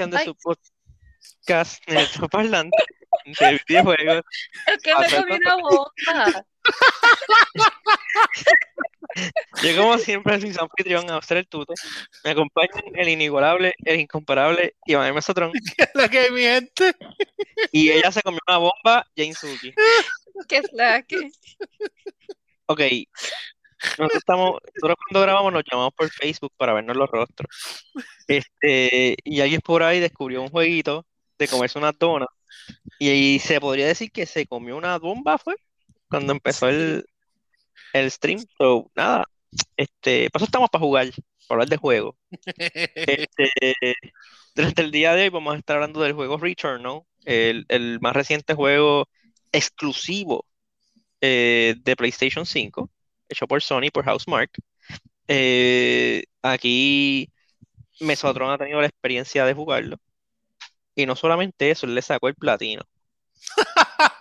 [0.00, 1.82] edición de su podcast
[2.30, 2.76] Parlante
[3.38, 4.22] de videojuegos.
[4.66, 6.46] Es que me comí una bomba.
[9.62, 11.74] Yo como siempre soy su anfitrión a hacer el tuto.
[12.24, 15.52] Me acompañan el inigualable, el incomparable Iván Mesotrón.
[15.76, 16.94] ¿Qué es la que hay, mi gente?
[17.72, 19.74] Y ella se comió una bomba, Jane Suki.
[20.48, 21.18] ¿Qué es la que?
[22.66, 22.80] Ok.
[23.98, 27.48] Nosotros estamos, nosotros cuando grabamos nos llamamos por Facebook para vernos los rostros.
[28.28, 31.06] Este, y alguien por ahí descubrió un jueguito
[31.38, 32.26] de comerse una dona.
[32.98, 35.56] Y se podría decir que se comió una bomba, fue
[36.08, 37.04] cuando empezó el,
[37.92, 38.44] el stream.
[38.58, 39.26] So, nada,
[39.76, 41.10] este, por eso estamos para jugar,
[41.48, 42.16] para hablar de juego.
[42.94, 43.50] Este,
[44.54, 48.14] durante el día de hoy vamos a estar hablando del juego Returnal, el, el más
[48.14, 49.08] reciente juego
[49.52, 50.46] exclusivo
[51.20, 52.90] eh, de PlayStation 5,
[53.30, 54.50] hecho por Sony, por Housemark.
[55.28, 57.30] Eh, aquí
[58.00, 59.98] Mesotron ha tenido la experiencia de jugarlo.
[60.94, 62.82] Y no solamente eso, él le sacó el platino.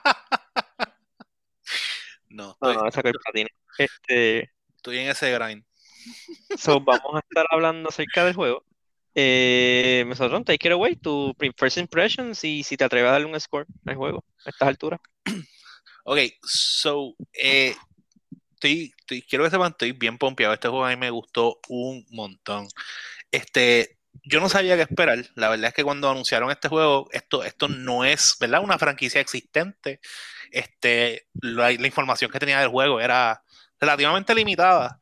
[2.30, 3.50] No, No, le sacó el platino.
[3.78, 5.64] Este, estoy en ese grind.
[6.58, 8.64] so, vamos a estar hablando acerca del juego.
[9.16, 13.40] Eh, Mesotron, take it away, tu first impressions y si te atreves a darle un
[13.40, 15.00] score al juego a estas alturas.
[16.06, 17.76] Ok, so, eh,
[18.60, 20.54] estoy, estoy- quiero que sepan, estoy bien pompeado.
[20.54, 22.68] Este juego a mí me gustó un montón.
[23.32, 25.26] Este, yo no sabía qué esperar.
[25.36, 28.64] La verdad es que cuando anunciaron este juego, esto, esto no es, ¿verdad?
[28.64, 30.00] Una franquicia existente.
[30.52, 33.44] Este, la, la información que tenía del juego era
[33.80, 35.00] relativamente limitada.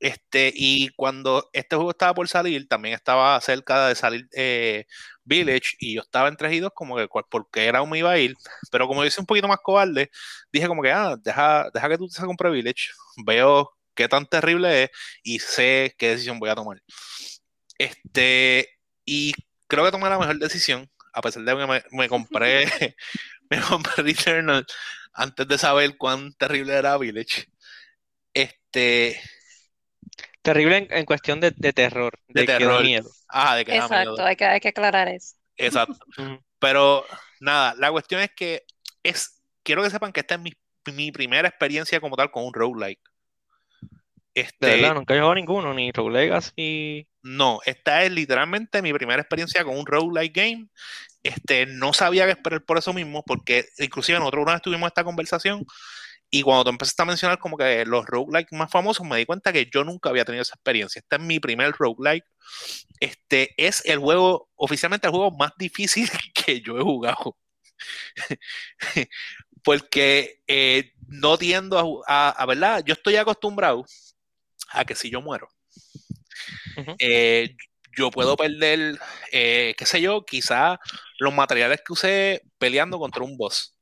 [0.00, 4.86] Este, y cuando este juego estaba por salir, también estaba cerca de salir eh,
[5.28, 8.34] Village, y yo estaba ellos como que porque era un iba a ir,
[8.70, 10.10] pero como yo soy un poquito más cobarde,
[10.52, 12.90] dije como que, ah, deja, deja que tú te compres Village,
[13.24, 14.90] veo qué tan terrible es
[15.22, 16.80] y sé qué decisión voy a tomar.
[17.78, 18.68] Este,
[19.04, 19.32] y
[19.68, 22.66] creo que tomé la mejor decisión, a pesar de que me, me compré,
[23.50, 24.66] me compré Returnal
[25.14, 27.46] antes de saber cuán terrible era Village.
[28.34, 29.20] Este,
[30.48, 32.78] Terrible en, en cuestión de, de terror, De de, que da terror.
[32.78, 33.10] miedo.
[33.28, 34.18] ah, de que da miedo.
[34.18, 35.36] Exacto, hay que, hay que aclarar eso.
[35.56, 35.98] Exacto.
[36.58, 37.04] Pero
[37.40, 38.64] nada, la cuestión es que
[39.02, 40.52] es, quiero que sepan que esta es mi,
[40.94, 43.00] mi primera experiencia como tal con un roguelike.
[44.60, 47.08] De Este, verdad, nunca he jugado ninguno, ni Rogue Legacy.
[47.22, 50.68] no, esta es literalmente mi primera experiencia con un roguelike game.
[51.22, 55.04] Este, no sabía qué esperar por eso mismo, porque inclusive nosotros una vez tuvimos esta
[55.04, 55.64] conversación
[56.30, 59.52] y cuando tú empezaste a mencionar como que los roguelike más famosos, me di cuenta
[59.52, 61.00] que yo nunca había tenido esa experiencia.
[61.00, 62.24] Este es mi primer roguelike.
[63.00, 67.36] Este es el juego, oficialmente el juego más difícil que yo he jugado.
[69.64, 72.84] Porque eh, no tiendo a, a, a, ¿verdad?
[72.84, 73.84] Yo estoy acostumbrado
[74.70, 75.48] a que si yo muero,
[76.76, 76.94] Ujú.
[76.98, 77.56] eh,
[77.96, 78.98] yo puedo perder,
[79.32, 80.78] eh, qué sé yo, quizá
[81.18, 83.77] los materiales que usé peleando contra un boss.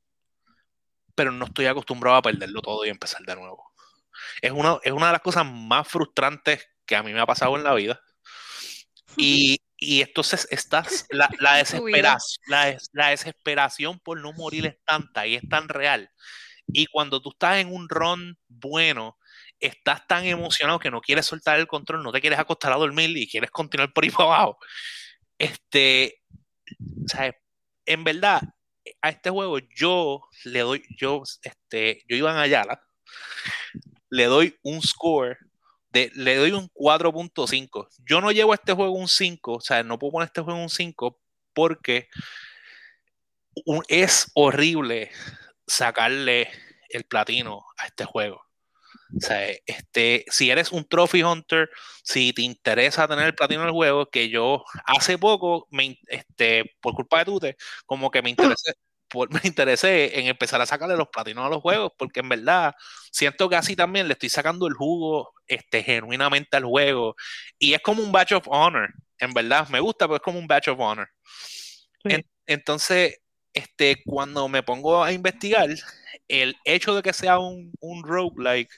[1.17, 3.73] Pero no estoy acostumbrado a perderlo todo y empezar de nuevo.
[4.41, 7.57] Es una, es una de las cosas más frustrantes que a mí me ha pasado
[7.57, 7.99] en la vida.
[9.19, 14.77] Y, y entonces estás, la, la, desesperación, la, des- la desesperación por no morir es
[14.85, 16.11] tanta y es tan real.
[16.67, 19.17] Y cuando tú estás en un run bueno,
[19.59, 23.09] estás tan emocionado que no quieres soltar el control, no te quieres acostar a dormir
[23.17, 24.59] y quieres continuar por ahí para abajo.
[25.39, 26.21] Este,
[27.07, 27.33] ¿sabes?
[27.87, 28.41] En verdad,
[29.01, 32.81] a este juego yo le doy, yo, este, yo Iván Ayala,
[34.09, 35.37] le doy un score
[35.89, 37.87] de, le doy un 4.5.
[38.05, 40.59] Yo no llevo a este juego un 5, o sea, no puedo poner este juego
[40.59, 41.19] un 5
[41.53, 42.09] porque
[43.87, 45.11] es horrible
[45.65, 46.49] sacarle
[46.89, 48.46] el platino a este juego.
[49.15, 51.69] O sea, este, si eres un trophy hunter,
[52.03, 56.93] si te interesa tener el platino del juego, que yo hace poco, me, este, por
[56.93, 58.73] culpa de Tute, como que me interesé,
[59.09, 62.73] por- me interesé en empezar a sacarle los platinos a los juegos, porque en verdad
[63.11, 67.15] siento que así también le estoy sacando el jugo este, genuinamente al juego.
[67.57, 68.89] Y es como un badge of honor,
[69.19, 71.09] en verdad, me gusta, pero es como un badge of honor.
[72.03, 72.09] Sí.
[72.13, 73.17] En- entonces,
[73.53, 75.69] este, cuando me pongo a investigar,
[76.27, 78.69] el hecho de que sea un, un roguelike,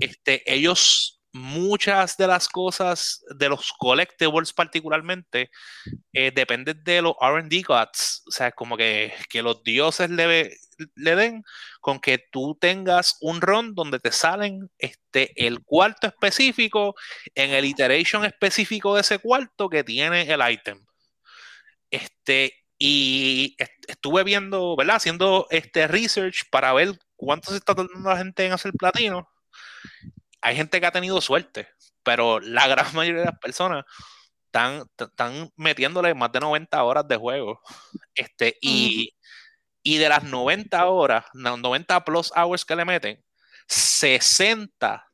[0.00, 5.50] este, ellos, muchas de las cosas, de los collectibles particularmente,
[6.12, 8.22] eh, dependen de los RD gods.
[8.28, 10.56] O sea, como que, que los dioses le,
[10.96, 11.44] le den
[11.80, 16.94] con que tú tengas un run donde te salen este, el cuarto específico
[17.34, 20.84] en el iteration específico de ese cuarto que tiene el item.
[21.90, 24.96] Este, y est- estuve viendo, ¿verdad?
[24.96, 29.28] Haciendo este research para ver cuánto se está tardando la gente en hacer platino.
[30.40, 31.68] Hay gente que ha tenido suerte,
[32.02, 33.84] pero la gran mayoría de las personas
[34.46, 37.60] están, metiéndole más de 90 horas de juego.
[38.14, 39.14] Este, y,
[39.82, 43.24] y de las 90 horas, no, 90 plus hours que le meten,
[43.68, 45.04] 60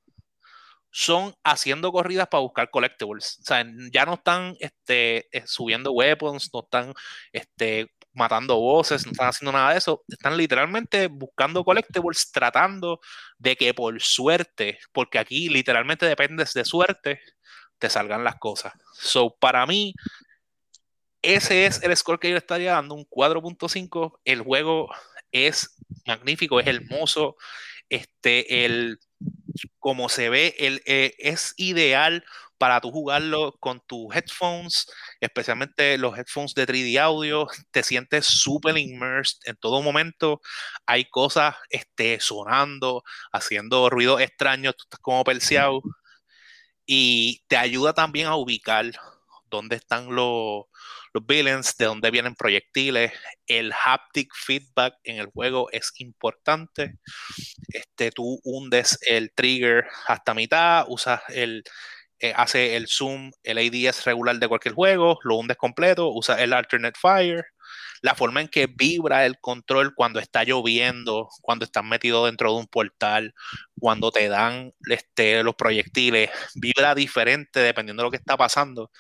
[0.90, 3.38] son haciendo corridas para buscar collectibles.
[3.40, 6.92] O sea, ya no están este, eh, subiendo weapons, no están
[7.32, 10.04] este, matando voces, no están haciendo nada de eso.
[10.08, 13.00] Están literalmente buscando collectibles, tratando
[13.38, 17.20] de que por suerte, porque aquí literalmente dependes de suerte,
[17.78, 18.72] te salgan las cosas.
[18.92, 19.94] So, para mí,
[21.22, 24.20] ese es el score que yo estaría dando, un 4.5.
[24.24, 24.90] El juego
[25.32, 27.36] es magnífico, es hermoso.
[27.88, 28.98] Este, el,
[29.78, 32.24] como se ve, el, eh, es ideal
[32.60, 34.86] para tú jugarlo con tus headphones,
[35.18, 40.42] especialmente los headphones de 3D audio, te sientes súper immersed en todo momento,
[40.84, 43.02] hay cosas este, sonando,
[43.32, 45.80] haciendo ruidos extraños, tú estás como perseado,
[46.84, 48.84] y te ayuda también a ubicar
[49.48, 50.64] dónde están los,
[51.14, 53.10] los villains, de dónde vienen proyectiles,
[53.46, 56.98] el haptic feedback en el juego es importante,
[57.68, 61.64] este, tú hundes el trigger hasta mitad, usas el,
[62.20, 66.52] eh, hace el zoom, el ADS regular de cualquier juego, lo hundes completo, usa el
[66.52, 67.46] alternate fire,
[68.02, 72.58] la forma en que vibra el control cuando está lloviendo, cuando estás metido dentro de
[72.58, 73.34] un portal,
[73.78, 78.90] cuando te dan este, los proyectiles, vibra diferente dependiendo de lo que está pasando,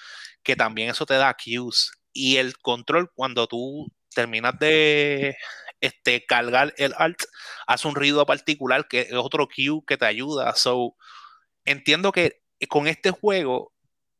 [0.42, 1.92] que también eso te da cues.
[2.12, 5.36] Y el control, cuando tú terminas de
[5.80, 7.22] este, cargar el alt,
[7.66, 10.54] hace un ruido particular que es otro cue que te ayuda.
[10.56, 10.96] So,
[11.64, 13.72] entiendo que con este juego,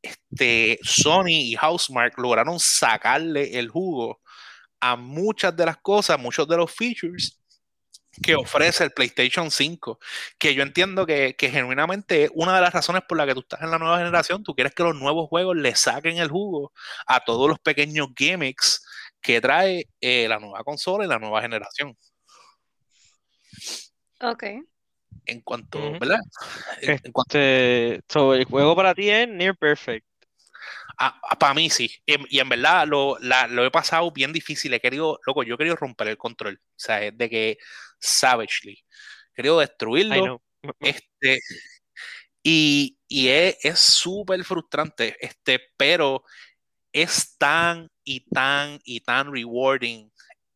[0.03, 4.21] este, Sony y Housemark lograron sacarle el jugo
[4.81, 7.41] a muchas de las cosas, muchos de los features
[8.23, 9.99] que ofrece el PlayStation 5,
[10.39, 13.63] que yo entiendo que, que genuinamente una de las razones por la que tú estás
[13.63, 16.73] en la nueva generación, tú quieres que los nuevos juegos le saquen el jugo
[17.07, 18.85] a todos los pequeños gimmicks
[19.21, 21.97] que trae eh, la nueva consola y la nueva generación.
[24.21, 24.45] Ok.
[25.27, 25.79] En cuanto.
[25.99, 26.21] ¿verdad?
[26.81, 30.07] En, en cuanto Este, so, el juego para ti es near perfect.
[31.39, 31.91] para mí sí.
[32.07, 34.75] Y, y en verdad lo, la- lo he pasado bien difícil.
[34.75, 36.61] He querido, loco, yo he querido romper el control.
[36.61, 37.59] O sea, es de que
[37.99, 38.85] savagely.
[39.33, 40.15] He querido destruirlo.
[40.15, 40.43] I know.
[40.81, 41.41] Este,
[42.43, 46.25] y y es es súper frustrante, este, pero
[46.93, 50.10] es tan y tan y tan rewarding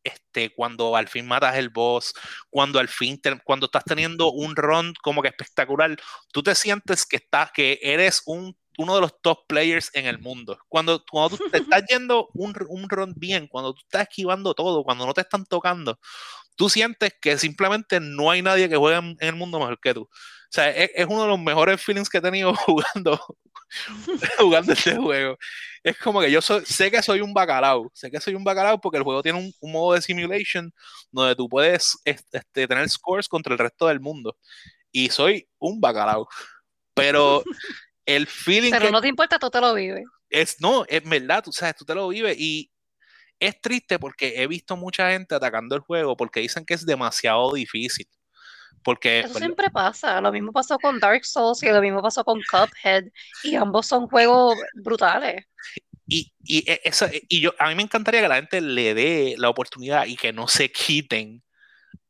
[0.05, 2.13] este, cuando al fin matas el boss,
[2.49, 5.97] cuando al fin, te- cuando estás teniendo un run como que espectacular,
[6.31, 10.19] tú te sientes que estás, que eres un, uno de los top players en el
[10.19, 10.57] mundo.
[10.69, 14.83] Cuando, cuando tú te estás yendo un, un run bien, cuando tú estás esquivando todo,
[14.83, 15.99] cuando no te están tocando,
[16.55, 19.93] tú sientes que simplemente no hay nadie que juegue en, en el mundo mejor que
[19.93, 20.03] tú.
[20.03, 20.09] O
[20.49, 23.19] sea, es, es uno de los mejores feelings que he tenido jugando,
[24.39, 25.37] jugando este juego.
[25.83, 28.79] Es como que yo soy- sé que soy un bacalao, sé que soy un bacalao
[28.81, 30.73] porque el juego tiene un, un modo de simulation
[31.11, 34.37] donde tú puedes es- este, tener scores contra el resto del mundo.
[34.91, 36.27] Y soy un bacalao.
[36.93, 37.43] Pero
[38.05, 40.03] el feeling Pero que no te importa, tú te lo vives.
[40.29, 42.71] es, no, es verdad, tú sabes, tú te lo vives y
[43.39, 47.53] es triste porque he visto mucha gente atacando el juego porque dicen que es demasiado
[47.53, 48.07] difícil.
[48.83, 49.39] Porque, Eso ¿verdad?
[49.39, 50.21] siempre pasa.
[50.21, 53.05] Lo mismo pasó con Dark Souls y lo mismo pasó con Cuphead.
[53.43, 55.45] Y ambos son juegos brutales.
[56.07, 59.35] Y, y, e- esa- y yo, a mí me encantaría que la gente le dé
[59.37, 61.43] la oportunidad y que no se quiten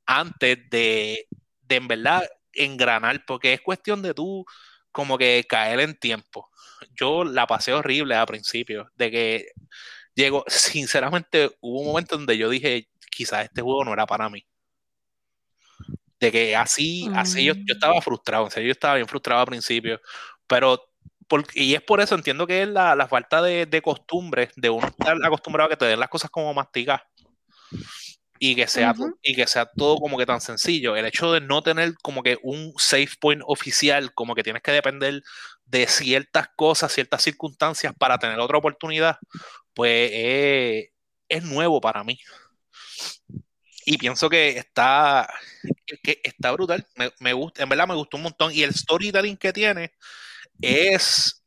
[0.06, 1.28] antes de,
[1.64, 4.46] de en verdad engranar, porque es cuestión de tú
[4.92, 6.50] como que caer en tiempo.
[6.96, 9.46] Yo la pasé horrible al principio, de que
[10.16, 14.46] llegó, sinceramente, hubo un momento donde yo dije, quizás este juego no era para mí.
[16.20, 19.48] De que así, así yo, yo estaba frustrado, en serio, yo estaba bien frustrado al
[19.48, 20.00] principio,
[20.48, 20.82] pero
[21.28, 24.70] por- y es por eso entiendo que es la, la falta de, de costumbre, de
[24.70, 27.04] uno estar acostumbrado a que te den las cosas como masticar
[28.38, 29.18] y que sea Ujú.
[29.22, 30.96] y que sea todo como que tan sencillo.
[30.96, 34.72] El hecho de no tener como que un safe point oficial, como que tienes que
[34.72, 35.22] depender
[35.66, 39.18] de ciertas cosas, ciertas circunstancias para tener otra oportunidad,
[39.74, 40.92] pues eh,
[41.30, 42.20] es nuevo para mí.
[43.86, 45.32] Y pienso que está,
[46.04, 46.88] que está brutal.
[46.96, 48.52] Me, me gusta, en verdad me gustó un montón.
[48.52, 49.94] Y el storytelling que tiene
[50.62, 51.46] es,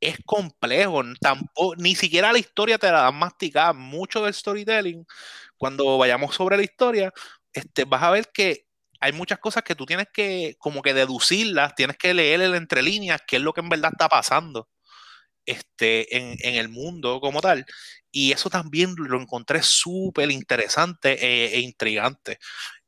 [0.00, 1.02] es complejo.
[1.20, 3.72] Tampoco, ni siquiera la historia te la dan masticada.
[3.72, 5.04] Mucho del storytelling,
[5.58, 7.12] cuando vayamos sobre la historia,
[7.52, 8.66] este, vas a ver que
[9.00, 12.82] hay muchas cosas que tú tienes que como que deducirlas, tienes que leer el entre
[12.82, 14.68] líneas qué es lo que en verdad está pasando
[15.46, 17.66] este, en, el mundo como tal.
[18.10, 22.38] Y eso también lo encontré súper interesante e, e intrigante.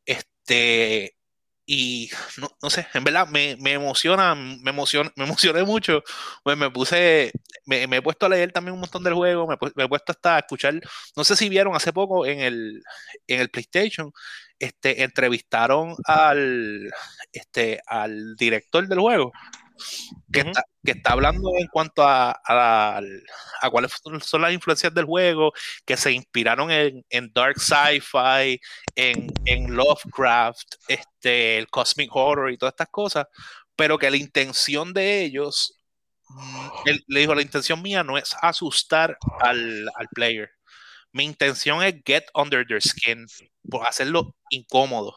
[0.06, 1.16] Este,
[1.64, 6.02] y no, no, sé, en verdad me, me emociona, me emociona, me emocioné mucho.
[6.42, 7.32] Pues me puse,
[7.66, 10.12] me, me, he puesto a leer también un montón del juego, me, me, he puesto
[10.12, 10.80] hasta a escuchar,
[11.16, 12.82] no sé si vieron hace poco en el,
[13.26, 14.12] en el PlayStation,
[14.58, 16.92] este, entrevistaron al,
[17.32, 19.32] este, al director del juego.
[20.32, 20.48] Que, uh -huh.
[20.48, 23.00] está, que está hablando en cuanto a, a,
[23.60, 25.52] a, cuáles son las influencias del juego,
[25.84, 28.60] que se inspiraron en, en dark sci-fi,
[28.96, 33.26] en, en, Lovecraft, este, el cosmic horror y todas estas cosas,
[33.76, 35.78] pero que la intención de ellos,
[36.86, 40.50] él, le dijo, la intención mía no es asustar al, al player,
[41.12, 43.26] mi intención es get under their skin,
[43.70, 45.14] por hacerlo incómodo.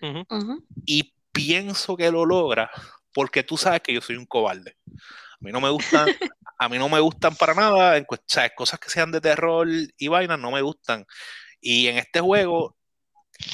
[0.00, 0.26] Uh -huh.
[0.30, 0.64] Uh -huh.
[0.86, 2.70] Y pienso que lo logra
[3.12, 4.76] porque tú sabes que yo soy un cobarde.
[4.86, 6.06] A mí no me gustan,
[6.58, 9.66] a mí no me gustan para nada, en, o sea, cosas que sean de terror
[9.96, 11.04] y vainas no me gustan.
[11.60, 12.76] Y en este juego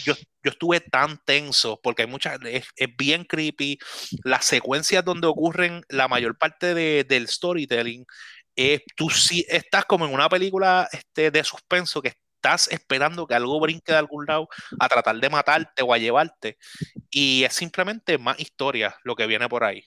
[0.05, 3.79] yo, yo estuve tan tenso porque hay muchas, es, es, bien creepy.
[4.25, 8.05] Las secuencias donde ocurren la mayor parte de, del storytelling,
[8.57, 13.35] eh, tú sí estás como en una película este, de suspenso que estás esperando que
[13.35, 16.59] algo brinque de algún lado a tratar de matarte o a llevarte.
[17.11, 19.85] Y es simplemente más historia lo que viene por ahí.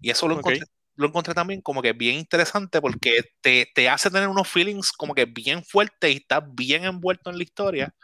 [0.00, 0.56] Y eso lo, okay.
[0.56, 4.92] encontré, lo encontré también como que bien interesante porque te, te, hace tener unos feelings
[4.92, 7.94] como que bien fuertes y estás bien envuelto en la historia.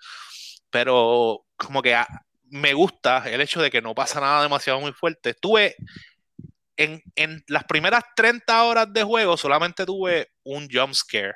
[0.70, 2.06] Pero como que a,
[2.50, 5.34] me gusta el hecho de que no pasa nada demasiado muy fuerte.
[5.34, 5.76] Tuve
[6.76, 11.34] en, en las primeras 30 horas de juego solamente tuve un jump scare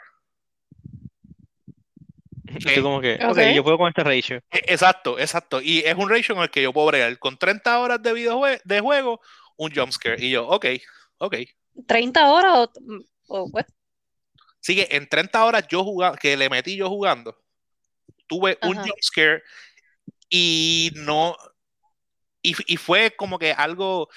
[2.55, 2.83] Okay.
[2.83, 3.29] como que, okay.
[3.29, 3.55] okay.
[3.55, 4.41] yo puedo con este ratio.
[4.50, 5.61] Exacto, exacto.
[5.61, 8.61] Y es un ratio en el que yo puedo bregar con 30 horas de, videojue
[8.65, 9.21] de juego,
[9.57, 10.23] un jumpscare.
[10.25, 10.67] Y yo, ok,
[11.19, 11.37] ok.
[11.87, 12.73] ¿30 horas o,
[13.29, 13.67] o what?
[14.61, 17.37] Sigue, en 30 horas yo jugando, que le metí yo jugando,
[18.26, 18.69] tuve Ajá.
[18.69, 19.43] un jumpscare
[20.29, 21.37] y no.
[22.43, 24.09] Y, y fue como que algo,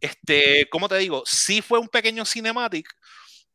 [0.00, 1.22] este, ¿cómo te digo?
[1.26, 2.88] Sí fue un pequeño cinematic,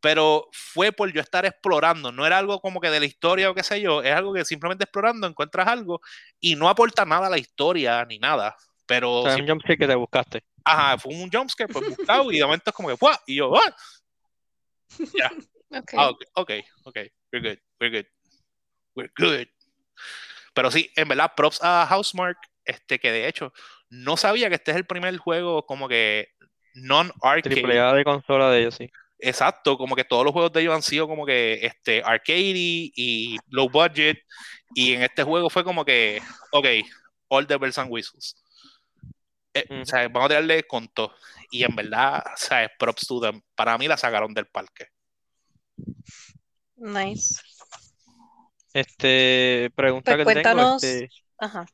[0.01, 3.55] pero fue por yo estar explorando, no era algo como que de la historia o
[3.55, 6.01] qué sé yo, es algo que simplemente explorando encuentras algo
[6.39, 9.11] y no aporta nada a la historia ni nada, pero...
[9.11, 10.43] O sea, un jumpscare que te buscaste.
[10.63, 13.19] Ajá, fue un jumpscare pues buscado y de momento es como que ¡Fua!
[13.25, 13.75] y yo ¡Ah!
[15.13, 15.31] Ya.
[15.79, 15.99] okay.
[15.99, 16.51] Ah, ok, ok,
[16.83, 16.97] ok,
[17.31, 18.07] we're good, we're good,
[18.95, 19.47] we're good.
[20.53, 23.53] Pero sí, en verdad, props a Housemark, este, que de hecho
[23.89, 26.29] no sabía que este es el primer juego como que
[26.73, 27.55] non-arcade.
[27.55, 28.91] Triple A de consola de ellos, sí.
[29.19, 33.37] Exacto, como que todos los juegos de ellos han sido como que este arcade y
[33.49, 34.17] low budget
[34.73, 36.21] y en este juego fue como que
[36.51, 36.65] ok,
[37.27, 38.35] all the bells and whistles.
[39.53, 39.81] Eh, mm.
[39.81, 41.13] o sea, vamos a tirarle con todo
[41.51, 43.41] y en verdad, o sea, props to them.
[43.55, 44.87] Para mí la sacaron del parque.
[46.75, 47.41] Nice.
[48.73, 51.09] Este, pregunta pues que cuéntanos tengo este,
[51.39, 51.65] ajá.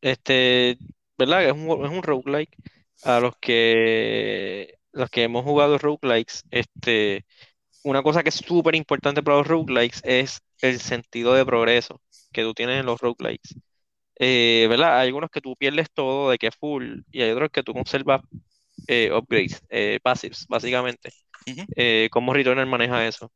[0.00, 0.78] este,
[1.18, 1.44] ¿verdad?
[1.44, 2.56] Es un, es un roguelike
[3.02, 7.24] a los que los que hemos jugado roguelikes, este,
[7.82, 12.00] una cosa que es súper importante para los roguelikes es el sentido de progreso
[12.32, 13.54] que tú tienes en los roguelikes.
[14.18, 15.00] Eh, ¿verdad?
[15.00, 17.74] Hay algunos que tú pierdes todo de que es full y hay otros que tú
[17.74, 18.22] conservas
[18.86, 21.10] eh, upgrades, eh, passives, básicamente.
[21.46, 22.10] Uh -huh.
[22.10, 23.32] ¿Cómo Returnal maneja eso?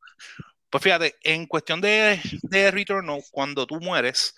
[0.69, 4.33] Pues fíjate, en cuestión de, de Returnal, cuando tú mueres,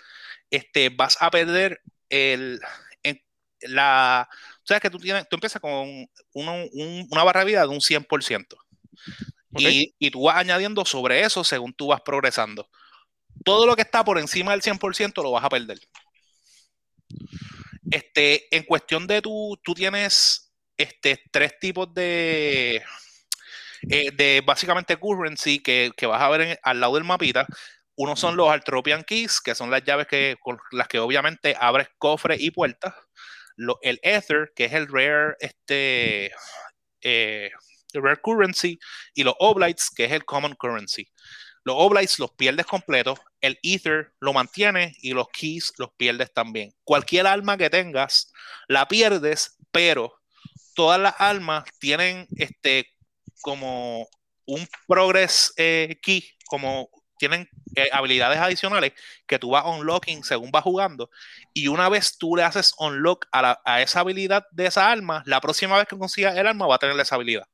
[0.49, 2.59] este, vas a perder el,
[3.61, 4.29] la,
[4.71, 8.57] sabes que tú, tienes, tú empiezas con un, una barra de vida de un 100%.
[9.53, 9.95] Okay.
[9.99, 12.69] Y, y, tú vas añadiendo sobre eso según tú vas progresando.
[13.43, 15.79] Todo lo que está por encima del 100% lo vas a perder.
[17.89, 22.81] Este, en cuestión de tú, tú tienes este, tres tipos de,
[23.89, 27.45] eh, de básicamente currency que, que vas a ver en, al lado del mapita.
[27.95, 31.89] Uno son los Altropian Keys, que son las llaves que, con las que obviamente abres
[31.97, 32.93] cofres y puertas
[33.61, 36.31] lo, el Ether, que es el rare, este,
[37.01, 37.51] eh,
[37.93, 38.79] rare currency,
[39.13, 41.07] y los Oblites, que es el common currency.
[41.63, 46.73] Los Oblites los pierdes completos, el Ether lo mantiene y los Keys los pierdes también.
[46.83, 48.33] Cualquier alma que tengas,
[48.67, 50.11] la pierdes, pero
[50.73, 52.87] todas las almas tienen este
[53.41, 54.07] como
[54.45, 56.89] un progress eh, key, como
[57.21, 58.93] tienen eh, habilidades adicionales
[59.27, 61.11] que tú vas unlocking según vas jugando.
[61.53, 65.21] Y una vez tú le haces unlock a, la, a esa habilidad de esa arma,
[65.27, 67.45] la próxima vez que consigas el arma va a tener esa habilidad.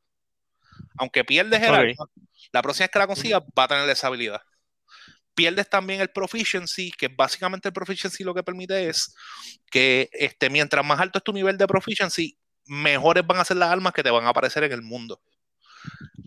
[0.97, 1.91] Aunque pierdes el okay.
[1.91, 2.05] arma,
[2.53, 4.41] la próxima vez que la consigas va a tener esa habilidad.
[5.35, 9.13] Pierdes también el proficiency, que básicamente el proficiency lo que permite es
[9.69, 13.69] que este, mientras más alto es tu nivel de proficiency, mejores van a ser las
[13.69, 15.21] armas que te van a aparecer en el mundo.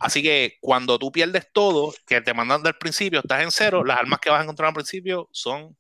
[0.01, 3.99] Así que cuando tú pierdes todo, que te mandan del principio, estás en cero, las
[3.99, 5.77] armas que vas a encontrar al principio son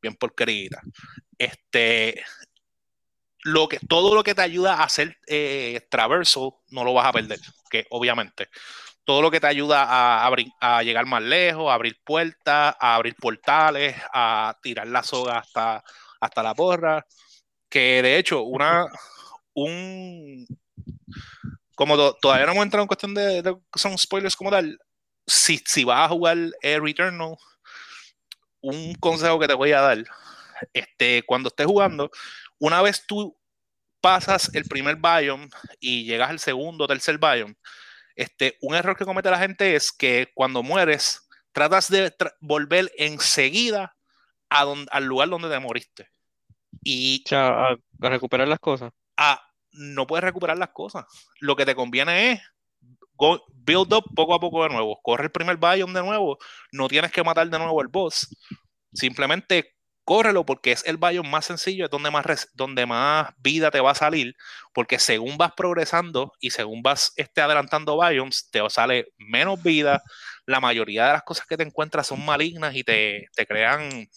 [0.00, 0.82] bien porqueritas.
[1.36, 2.22] Este,
[3.42, 7.12] lo que, todo lo que te ayuda a hacer eh, traverso no lo vas a
[7.12, 7.38] perder,
[7.70, 8.48] que obviamente.
[9.04, 12.94] Todo lo que te ayuda a, abrir, a llegar más lejos, a abrir puertas, a
[12.94, 15.82] abrir portales, a tirar la soga hasta,
[16.20, 17.04] hasta la porra.
[17.68, 18.86] Que de hecho, una,
[19.54, 20.46] un,
[21.80, 24.78] como todavía no hemos entrado en cuestión de, son spoilers como tal,
[25.26, 27.38] si, si vas a jugar Air Returnal,
[28.60, 30.04] un consejo que te voy a dar,
[30.74, 32.10] este, cuando estés jugando,
[32.58, 33.34] una vez tú
[34.02, 35.48] pasas el primer biome
[35.80, 37.56] y llegas al segundo o tercer biome,
[38.14, 43.96] este, un error que comete la gente es que cuando mueres, tratas de volver enseguida
[44.50, 46.10] a al lugar donde te moriste.
[46.84, 48.92] Y a, recuperar las cosas.
[49.72, 51.04] No puedes recuperar las cosas.
[51.40, 52.40] Lo que te conviene es
[53.52, 55.00] build up poco a poco de nuevo.
[55.02, 56.38] Corre el primer biome de nuevo.
[56.72, 58.28] No tienes que matar de nuevo al boss.
[58.92, 59.74] Simplemente
[60.04, 63.92] córrelo porque es el biome más sencillo, es donde más, donde más vida te va
[63.92, 64.34] a salir,
[64.72, 70.02] porque según vas progresando y según vas este, adelantando biomes, te sale menos vida,
[70.46, 74.08] la mayoría de las cosas que te encuentras son malignas y te, te crean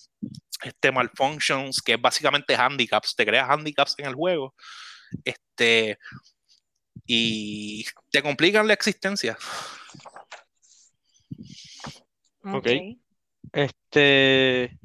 [0.63, 4.55] este, malfunctions, que es básicamente handicaps, te creas handicaps en el juego,
[7.05, 9.37] y te complican la existencia.
[12.43, 12.67] Ok.
[13.51, 14.77] Este.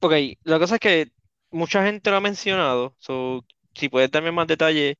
[0.00, 1.12] Ok, la cosa es que
[1.50, 2.96] mucha gente lo ha mencionado.
[2.98, 3.44] So,
[3.74, 4.98] si puedes darme más detalle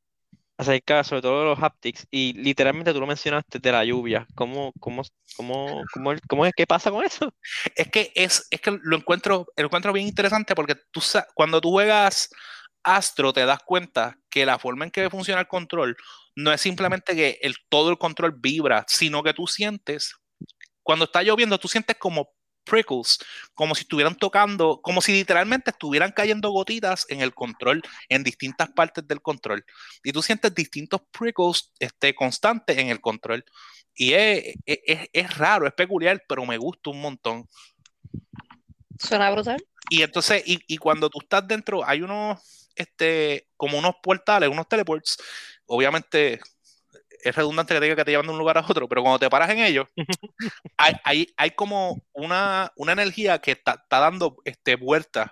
[0.57, 4.27] acerca sobre todo de los haptics, y literalmente tú lo mencionaste de la lluvia.
[4.35, 5.03] ¿Cómo, cómo,
[5.37, 6.53] cómo, cómo, cómo es?
[6.57, 7.35] ¿Qué pasa con eso?
[7.75, 11.01] Es que es, es que lo encuentro, lo encuentro bien interesante porque tú
[11.35, 12.31] cuando tú juegas
[12.85, 15.97] Astro te das cuenta que la forma en que funciona el control
[16.35, 20.15] no es simplemente que el, todo el control vibra, sino que tú sientes,
[20.83, 22.31] cuando está lloviendo, tú sientes como
[22.65, 23.19] prickles,
[23.55, 28.71] como si estuvieran tocando, como si literalmente estuvieran cayendo gotitas en el control, en distintas
[28.71, 29.65] partes del control.
[30.05, 33.45] Y tú sientes distintos prickles este, constantes en el control.
[33.95, 37.49] Y es, es, es raro, es peculiar, pero me gusta un montón.
[38.99, 39.63] Suena brutal.
[39.91, 44.69] Y entonces, y, y cuando tú estás dentro, hay unos, este, como unos portales, unos
[44.69, 45.17] teleports,
[45.67, 46.41] obviamente
[47.23, 49.19] es redundante que te diga que te llevan de un lugar a otro, pero cuando
[49.19, 49.87] te paras en ellos,
[50.77, 55.31] hay, hay, hay, como una, una energía que está, dando este, vueltas,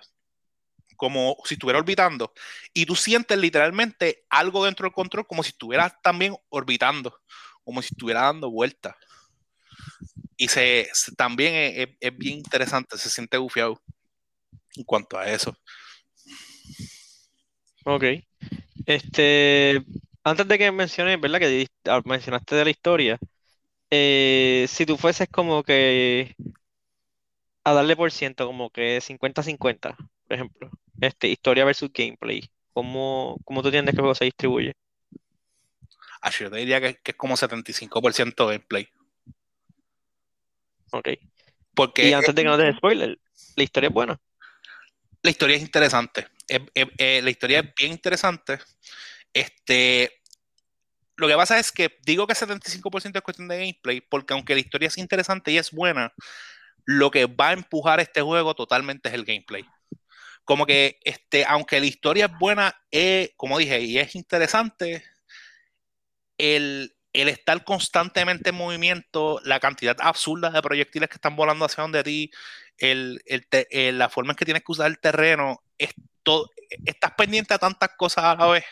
[0.95, 2.33] como si estuviera orbitando,
[2.73, 7.19] y tú sientes literalmente algo dentro del control como si estuvieras también orbitando,
[7.63, 8.95] como si estuviera dando vueltas.
[10.37, 13.81] Y se, también es, es, bien interesante, se siente bufiado
[14.75, 15.55] en cuanto a eso.
[17.85, 18.03] Ok.
[18.85, 19.83] Este,
[20.23, 21.39] antes de que menciones, ¿verdad?
[21.39, 23.19] Que ah, mencionaste de la historia,
[23.89, 26.35] eh, si tú fueses como que
[27.63, 33.61] a darle por ciento, como que 50-50, por ejemplo, este, historia versus gameplay, ¿cómo, cómo
[33.61, 34.73] tú entiendes que el juego se distribuye?
[36.21, 38.87] Ah, yo te diría que, es como 75% gameplay.
[40.91, 41.09] Ok.
[41.73, 43.17] Porque, y antes de que no te spoiler,
[43.55, 44.19] la historia es buena.
[45.23, 46.27] La historia es interesante.
[46.51, 48.59] Eh, la historia es bien interesante.
[49.33, 50.21] Este,
[51.15, 54.59] lo que pasa es que digo que 75% es cuestión de gameplay, porque aunque la
[54.59, 56.13] historia es interesante y es buena,
[56.85, 59.65] lo que va a empujar este juego totalmente es el gameplay.
[60.43, 65.03] Como que, este, aunque la historia es buena, eh, como dije, y es interesante,
[66.37, 72.03] el, estar constantemente en movimiento, la cantidad absurda de proyectiles que están volando hacia donde
[72.03, 72.31] ti,
[72.77, 73.21] el,
[73.97, 76.49] la forma en que tienes que usar el terreno, es todo,
[76.85, 78.65] estás pendiente a tantas cosas a la vez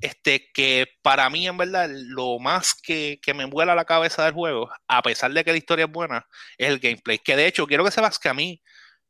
[0.00, 4.70] este, que para mí, en verdad, lo más que, me vuela la cabeza del juego,
[4.88, 6.26] a pesar de que la historia es buena,
[6.58, 7.18] es el gameplay.
[7.18, 8.62] Que de hecho, quiero que sepas que a mí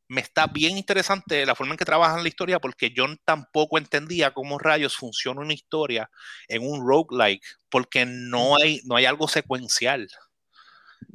[0.07, 4.31] me está bien interesante la forma en que trabajan la historia, porque yo tampoco entendía
[4.31, 6.09] cómo rayos funciona una historia
[6.47, 10.07] en un roguelike, porque no hay, no hay algo secuencial.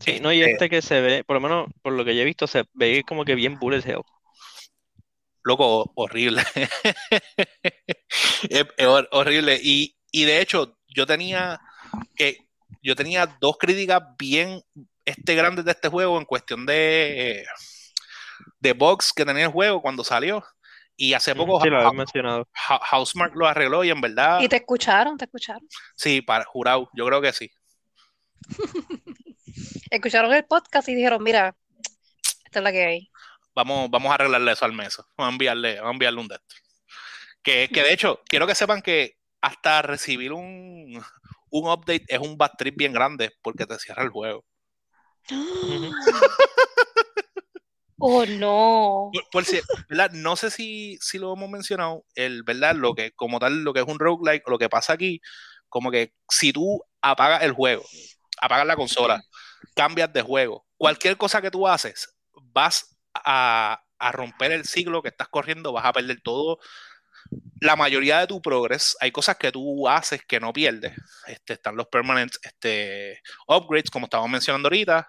[0.01, 2.23] Sí, no, y este, este que se ve, por lo menos por lo que yo
[2.23, 4.03] he visto, se ve como que bien bullet hell
[5.49, 6.43] loco, horrible.
[8.49, 8.67] es,
[9.11, 9.59] horrible.
[9.63, 11.61] Y, de hecho, yo tenía
[12.15, 12.47] que
[12.83, 14.63] yo tenía dos críticas bien
[15.05, 17.45] este, grandes de este juego en cuestión de,
[18.61, 20.45] de bugs que tenía el juego cuando salió.
[20.97, 22.49] Y hace poco sí, lo mencionado.
[22.91, 24.41] Housemark lo arregló y en verdad.
[24.41, 25.17] ¿Y te escucharon?
[25.17, 25.67] ¿Te escucharon?
[25.95, 27.51] Sí, para jurado, yo creo que sí.
[29.91, 31.57] escucharon el podcast y dijeron, mira,
[32.45, 33.11] esta es la que hay
[33.65, 34.97] vamos, a arreglarle eso al mes.
[35.17, 36.39] Vamos a enviarle, vamos a enviarle un de
[37.43, 41.03] Que, que de hecho, quiero que sepan que hasta recibir un,
[41.51, 44.45] un update es un bad trip bien grande porque te cierra el juego.
[48.01, 49.11] Oh, no.
[49.13, 50.13] Por, por si- ¿verdad?
[50.13, 52.77] No sé si, si lo hemos mencionado, el, ¿verdad?
[52.77, 55.21] Lo que, como tal, lo que es un roguelike, lo que pasa aquí,
[55.69, 57.85] como que si tú apagas el juego,
[58.41, 59.21] apagas la consola,
[59.75, 65.29] cambias de juego, cualquier cosa que tú haces, vas a, romper el ciclo que estás
[65.29, 66.59] corriendo, vas a perder todo.
[67.61, 70.95] La mayoría de tu progress, hay cosas que tú haces que no pierdes.
[71.27, 75.09] Este, están los permanent este, upgrades, como estábamos mencionando ahorita,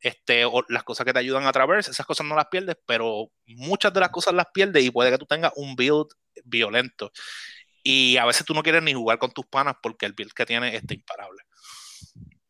[0.00, 3.30] este, o las cosas que te ayudan a traverse, esas cosas no las pierdes, pero
[3.46, 6.08] muchas de las cosas las pierdes y puede que tú tengas un build
[6.44, 7.12] violento.
[7.82, 10.46] Y a veces tú no quieres ni jugar con tus panas porque el build que
[10.46, 11.43] tienes está imparable.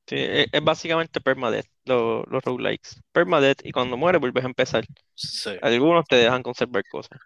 [0.07, 3.01] Sí, es, es básicamente permadeath, lo- los roguelikes.
[3.13, 4.85] Permadeath y cuando mueres vuelves a empezar.
[5.15, 5.57] Sí.
[5.63, 7.19] Algunos te dejan conservar cosas.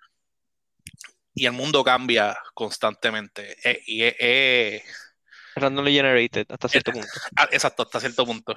[1.35, 3.57] Y el mundo cambia constantemente.
[3.69, 4.83] Eh, y es- es-
[5.57, 7.09] Randomly generated hasta cierto punto.
[7.37, 8.57] ah, exacto, hasta cierto punto.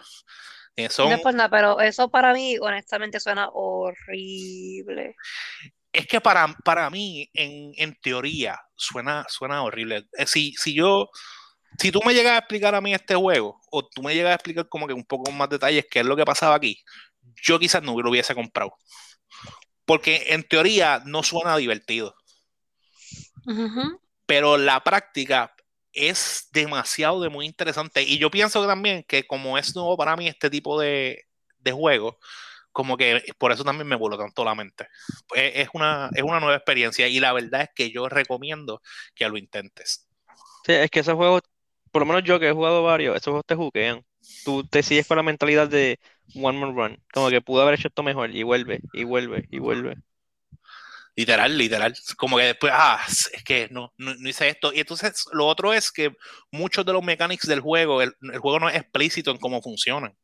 [0.75, 5.15] Eh, No son, es por nada, pero eso para mí, honestamente, suena horrible.
[5.91, 10.07] es que para, para mí, en, en teoría, suena, suena horrible.
[10.13, 11.09] Eh, si, si yo,
[11.77, 14.35] si tú me llegas a explicar a mí este juego, o tú me llegas a
[14.35, 16.83] explicar como que un poco más detalles qué es lo que pasaba aquí,
[17.43, 18.75] yo quizás no lo hubiese comprado.
[19.85, 22.15] Porque en teoría no suena divertido.
[24.25, 25.53] Pero la práctica
[25.91, 28.03] es demasiado de muy interesante.
[28.03, 31.25] Y yo pienso que también que como es nuevo para mí este tipo de,
[31.57, 32.19] de juego,
[32.71, 34.87] como que por eso también me voló tanto la mente.
[35.35, 38.81] Es, es una, es una nueva experiencia y la verdad es que yo recomiendo
[39.13, 40.07] que lo intentes.
[40.65, 41.41] Sí, es que esos juegos,
[41.91, 44.05] por lo menos yo que he jugado varios, esos juegos te juquean.
[44.43, 45.99] Tú te sigues con la mentalidad de
[46.35, 47.03] one more run.
[47.13, 49.95] Como que pudo haber hecho esto mejor y vuelve, y vuelve, y vuelve.
[51.15, 51.93] Literal, literal.
[52.17, 54.73] Como que después, ah, es que no, no, no hice esto.
[54.73, 56.15] Y entonces lo otro es que
[56.51, 60.15] muchos de los mechanics del juego, el, el juego no es explícito en cómo funcionan.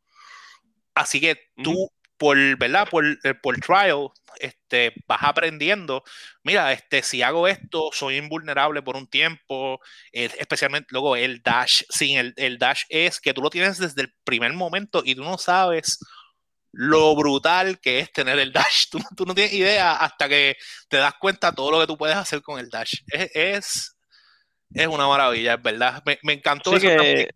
[0.93, 1.91] Así que tú, Ujú.
[2.17, 2.88] por, ¿verdad?
[2.89, 4.10] Por, eh, por trial,
[4.41, 6.04] este, vas aprendiendo.
[6.43, 9.80] Mira, este, si hago esto, soy invulnerable por un tiempo.
[10.12, 11.84] eh, especialmente luego el dash.
[11.89, 15.23] Sin el, el dash es que tú lo tienes desde el primer momento y tú
[15.23, 16.00] no sabes
[16.71, 18.86] lo brutal que es tener el dash.
[18.91, 20.56] Tú, tú no tienes idea hasta que
[20.89, 22.93] te das cuenta todo lo que tú puedes hacer con el dash.
[23.12, 23.97] Es, es,
[24.73, 26.04] es una maravilla, es verdad.
[26.06, 27.30] Me, me encantó Así eso que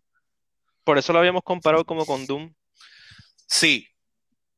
[0.84, 2.52] por eso lo habíamos comparado como con Doom.
[3.46, 3.86] Sí,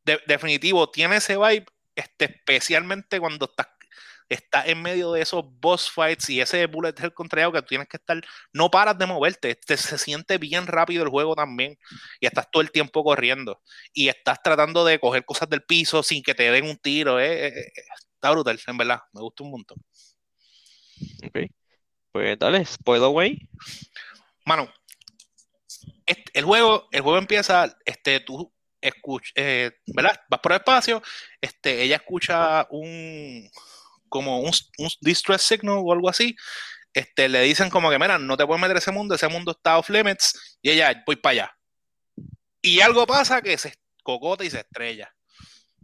[0.05, 3.69] de- definitivo, tiene ese vibe, este, especialmente cuando estás,
[4.29, 7.89] estás en medio de esos boss fights y ese bullet hell contrario que tú tienes
[7.89, 8.21] que estar,
[8.53, 11.79] no paras de moverte, te- se siente bien rápido el juego también
[12.21, 13.61] y estás todo el tiempo corriendo
[13.93, 17.49] y estás tratando de coger cosas del piso sin que te den un tiro, eh,
[17.49, 17.73] eh, eh,
[18.15, 19.79] está brutal, en verdad, me gusta un montón.
[21.27, 21.51] Ok.
[22.13, 23.49] Pues dale, spoiler away.
[24.47, 24.73] Mano,
[26.07, 28.53] este- el juego, el juego empieza, este, tú
[28.89, 29.33] escuchas,
[29.87, 30.21] ¿verdad?
[30.29, 31.03] Vas por el espacio,
[31.41, 33.51] este, ella escucha un,
[34.09, 34.53] como un
[35.01, 36.37] distress signal o algo así,
[36.93, 39.51] este, le dicen como que, mira, no te puedes meter a ese mundo, ese mundo
[39.51, 41.59] está off limits, y ella, voy para allá.
[42.63, 45.13] Y algo pasa que se cocota y se estrella.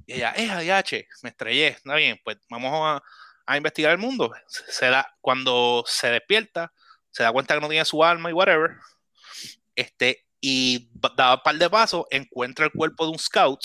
[0.07, 3.03] Y ella, eh, ADH, me estrellé, está bien, pues vamos a,
[3.47, 4.33] a investigar el mundo.
[4.47, 6.73] Se da, cuando se despierta,
[7.11, 8.77] se da cuenta que no tiene su alma y whatever,
[9.75, 13.61] este, y ba- da un par de pasos, encuentra el cuerpo de un scout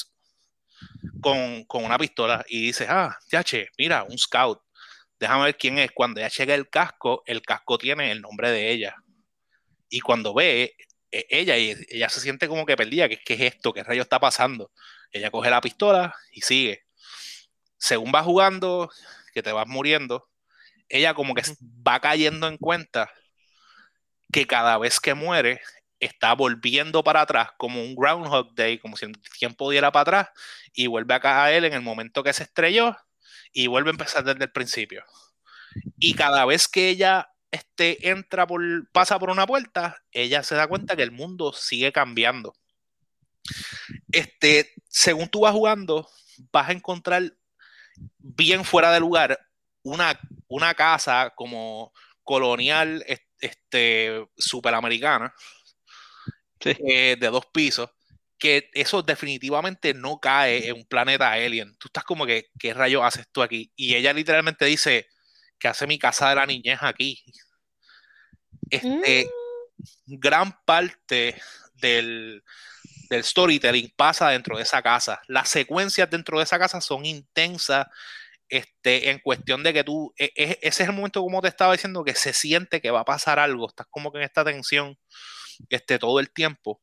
[1.21, 4.59] con, con una pistola y dice, ah, ya che, mira, un scout,
[5.19, 5.91] déjame ver quién es.
[5.93, 8.95] Cuando ella llega el casco, el casco tiene el nombre de ella.
[9.89, 10.75] Y cuando ve
[11.11, 13.73] eh, ella, y ella se siente como que perdida, ¿qué, qué es esto?
[13.73, 14.71] ¿Qué rayo está pasando?
[15.11, 16.83] Ella coge la pistola y sigue.
[17.77, 18.89] Según va jugando,
[19.33, 20.29] que te vas muriendo,
[20.89, 21.43] ella como que
[21.88, 23.11] va cayendo en cuenta
[24.31, 25.61] que cada vez que muere
[25.99, 30.29] está volviendo para atrás como un Groundhog Day, como si el tiempo diera para atrás
[30.73, 32.95] y vuelve a caer en el momento que se estrelló
[33.53, 35.03] y vuelve a empezar desde el principio.
[35.97, 40.67] Y cada vez que ella este, entra por, pasa por una puerta, ella se da
[40.67, 42.53] cuenta que el mundo sigue cambiando.
[44.12, 46.08] Este, según tú vas jugando,
[46.51, 47.34] vas a encontrar
[48.17, 49.39] bien fuera de lugar
[49.84, 55.34] una, una casa como colonial es- este, superamericana
[56.60, 56.76] Sí.
[56.88, 57.89] eh, de dos pisos,
[58.38, 61.76] que eso definitivamente no cae en un planeta alien.
[61.78, 63.72] Tú estás como que, ¿qué rayos haces tú aquí?
[63.76, 65.08] Y ella literalmente dice,
[65.60, 67.24] que hace mi casa de la niñez aquí?
[68.70, 69.30] Este,
[70.06, 71.39] gran parte
[71.76, 72.44] del,
[73.10, 75.22] del storytelling pasa dentro de esa casa.
[75.28, 77.88] Las secuencias dentro de esa casa son intensas
[78.50, 81.74] este, en cuestión de que tú, e- e- ese es el momento como te estaba
[81.74, 84.98] diciendo, que se siente que va a pasar algo, estás como que en esta tensión
[85.70, 86.82] este, todo el tiempo.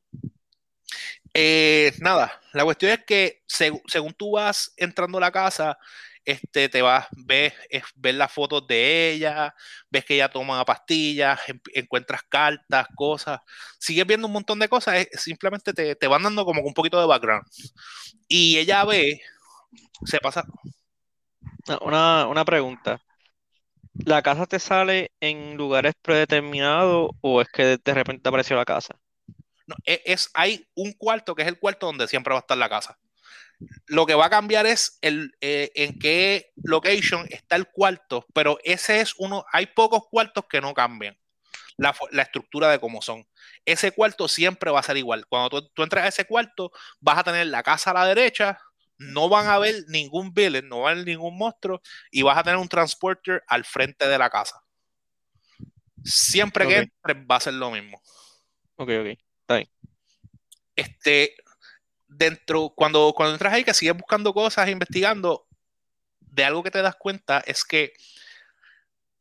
[1.35, 5.79] Eh, nada, la cuestión es que seg- según tú vas entrando a la casa,
[6.25, 9.55] este, te vas, ves, es- ves las fotos de ella,
[9.91, 13.41] ves que ella toma pastillas, en- encuentras cartas, cosas,
[13.79, 17.01] sigues viendo un montón de cosas, es- simplemente te, te van dando como un poquito
[17.01, 17.45] de background.
[18.29, 19.21] Y ella ve,
[20.07, 20.45] se pasa,
[21.81, 23.01] Una, una pregunta.
[23.95, 29.01] ¿La casa te sale en lugares predeterminados o es que de repente apareció la casa?
[29.67, 32.59] no, e- es, hay un cuarto que es el cuarto donde siempre va a estar
[32.59, 32.99] la casa.
[33.87, 38.59] Lo que va a cambiar es el, eh, en qué location está el cuarto, pero
[38.65, 41.17] ese es uno, hay pocos cuartos que no cambian
[41.79, 43.27] la, la estructura de cómo son.
[43.67, 45.27] Ese cuarto siempre va a ser igual.
[45.29, 48.59] Cuando tú, tú entras a ese cuarto, vas a tener la casa a la derecha,
[49.03, 52.43] no van a ver ningún villain, no va a haber ningún monstruo, y vas a
[52.43, 54.61] tener un transporter al frente de la casa.
[56.05, 58.03] Siempre que entres va a ser lo mismo
[58.77, 59.69] Ok, ok.
[60.75, 61.37] este,
[62.09, 65.47] dentro, cuando, cuando entras ahí, que sigues buscando cosas, investigando,
[66.19, 67.93] de algo que te das cuenta es que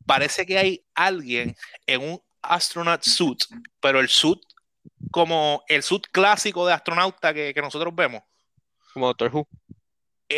[0.06, 1.54] parece que hay alguien
[1.86, 3.44] en un astronaut suit,
[3.80, 4.40] pero el suit
[5.10, 8.22] como el suit clásico de astronauta que, que nosotros vemos.
[8.92, 9.46] Como Doctor Who.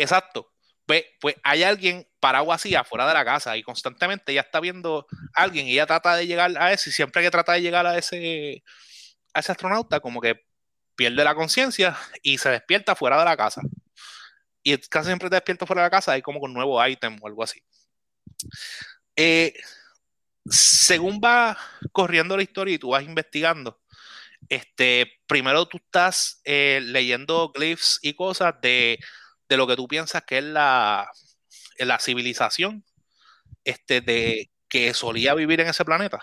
[0.01, 0.51] Exacto.
[0.85, 5.07] Pues, pues hay alguien parado así afuera de la casa y constantemente ella está viendo
[5.33, 7.87] a alguien y ella trata de llegar a ese y siempre que trata de llegar
[7.87, 8.63] a ese,
[9.33, 10.45] a ese astronauta como que
[10.95, 13.61] pierde la conciencia y se despierta fuera de la casa.
[14.63, 17.27] Y casi siempre te despierta fuera de la casa hay como con nuevo ítem o
[17.27, 17.61] algo así.
[19.15, 19.53] Eh,
[20.49, 21.57] según va
[21.91, 23.79] corriendo la historia y tú vas investigando,
[24.49, 28.99] este, primero tú estás eh, leyendo glyphs y cosas de,
[29.49, 31.09] de lo que tú piensas que es la,
[31.79, 32.83] la civilización
[33.63, 36.19] este, de, que solía vivir en ese planeta.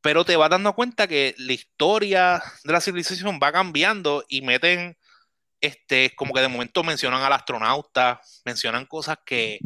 [0.00, 4.98] Pero te vas dando cuenta que la historia de la civilización va cambiando y meten,
[5.60, 9.60] este, como que de momento mencionan al astronauta, mencionan cosas que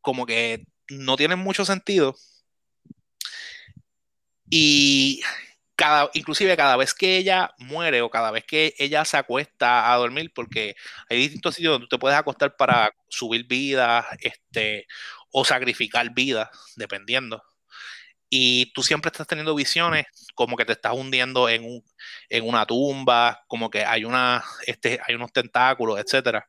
[0.00, 2.16] como que no tienen mucho sentido.
[4.48, 5.22] Y
[6.14, 10.32] inclusive cada vez que ella muere o cada vez que ella se acuesta a dormir,
[10.34, 10.74] porque
[11.08, 14.86] hay distintos sitios donde tú te puedes acostar para subir vidas, este,
[15.30, 17.42] o sacrificar vidas, dependiendo.
[18.28, 21.84] Y tú siempre estás teniendo visiones como que te estás hundiendo en, un,
[22.30, 26.48] en una tumba, como que hay, una, este, hay unos tentáculos, etcétera.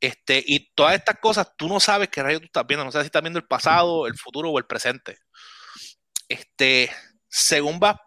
[0.00, 3.04] Este, y todas estas cosas tú no sabes qué rayo tú estás viendo, no sabes
[3.04, 5.18] si estás viendo el pasado, el futuro o el presente.
[6.28, 6.90] Este,
[7.28, 8.00] según va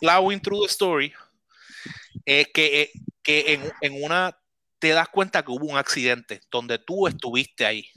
[0.00, 1.12] plowing through the story,
[2.24, 2.90] es que, eh,
[3.22, 4.38] que en, en una
[4.78, 7.88] te das cuenta que hubo un accidente donde tú estuviste ahí.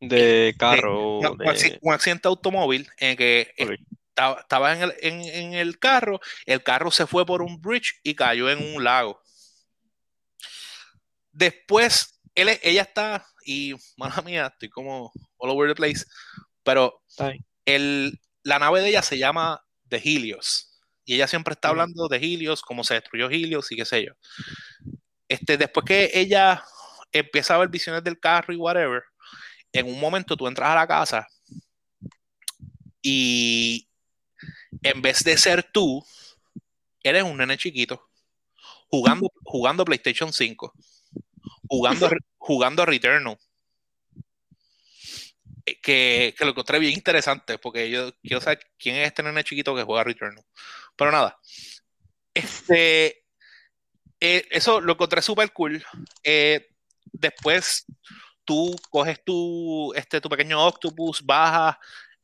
[0.00, 1.18] De carro.
[1.18, 1.44] Un, un de...
[1.46, 6.62] acci- un accidente automóvil en que estaba- estabas en el, en, en el carro, el
[6.62, 9.20] carro se fue por un bridge y cayó en un lago.
[11.32, 16.04] Después, él, ella está, y mala mía, estoy como all over the place,
[16.62, 17.02] pero
[17.64, 20.80] el, la nave de ella se llama The Helios.
[21.04, 24.12] Y ella siempre está hablando de Helios, cómo se destruyó Helios y qué sé yo.
[25.28, 26.62] Este, después que ella
[27.12, 29.02] empieza a ver visiones del carro y whatever,
[29.72, 31.26] en un momento tú entras a la casa
[33.02, 33.88] y
[34.82, 36.04] en vez de ser tú,
[37.02, 38.06] eres un nene chiquito
[38.88, 40.72] jugando, jugando PlayStation 5,
[41.68, 43.38] jugando, jugando Returnal.
[45.82, 49.82] Que, lo encontré bien interesante porque yo quiero saber quién es este nene chiquito que
[49.82, 50.44] juega Returnal.
[50.96, 51.38] Pero nada,
[52.34, 53.24] este,
[54.20, 55.84] eh, eso lo encontré súper cool.
[56.22, 56.68] Eh,
[57.12, 57.84] después
[58.44, 61.76] tú coges tu, este, tu pequeño octopus, bajas,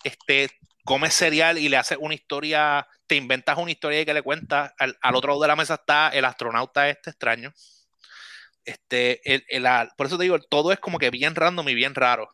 [0.05, 0.48] este,
[0.85, 4.72] comes cereal y le haces una historia, te inventas una historia y que le cuentas.
[4.78, 7.52] Al, otro lado de la mesa está el astronauta este extraño.
[8.64, 11.94] Este, el, el- por eso te digo, todo es como que bien random y bien
[11.94, 12.28] raro.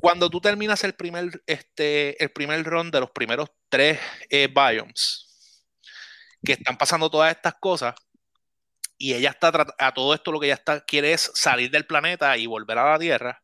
[0.00, 5.28] Cuando tú terminas el primer, este, el primer run de los primeros tres eh, biomes,
[6.42, 7.94] que están pasando todas estas cosas,
[8.96, 12.36] y ella está a todo esto lo que ella está, quiere es salir del planeta
[12.36, 13.42] y volver a la Tierra.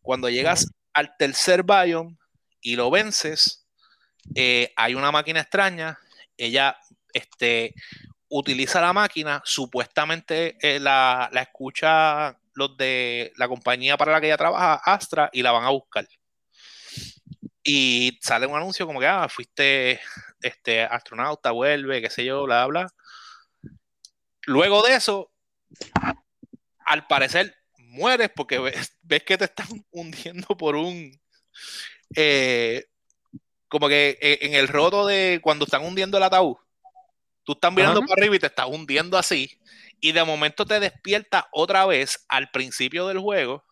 [0.00, 2.16] Cuando llegas al tercer biome
[2.60, 3.66] y lo vences,
[4.34, 5.98] eh, hay una máquina extraña,
[6.36, 6.76] ella
[7.12, 7.74] este,
[8.28, 14.26] utiliza la máquina, supuestamente eh, la, la escucha los de la compañía para la que
[14.26, 16.08] ella trabaja, Astra, y la van a buscar.
[17.62, 20.00] Y sale un anuncio como que, ah, fuiste
[20.40, 22.88] este, astronauta, vuelve, qué sé yo, bla, bla.
[24.46, 25.30] Luego de eso,
[26.84, 31.18] al parecer mueres porque ves, ves que te están hundiendo por un
[32.14, 32.86] eh,
[33.68, 36.56] como que eh, en el roto de cuando están hundiendo el ataúd,
[37.42, 38.06] tú estás mirando Ajá.
[38.06, 39.58] para arriba y te estás hundiendo así,
[40.00, 43.64] y de momento te despierta otra vez al principio del juego,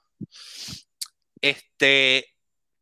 [1.41, 2.27] este,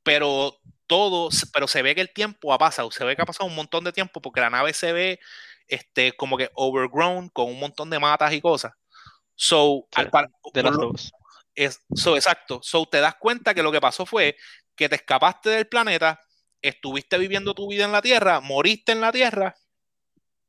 [0.02, 3.48] pero todo, pero se ve que el tiempo ha pasado, se ve que ha pasado
[3.48, 5.20] un montón de tiempo porque la nave se ve
[5.68, 8.72] este, como que overgrown con un montón de matas y cosas.
[9.34, 11.12] So, Sí, al par- De las lo- dos.
[11.54, 12.60] es, so, exacto.
[12.62, 14.36] So, te das cuenta que lo que pasó fue
[14.76, 16.20] que te escapaste del planeta,
[16.60, 19.54] estuviste viviendo tu vida en la Tierra, moriste en la Tierra,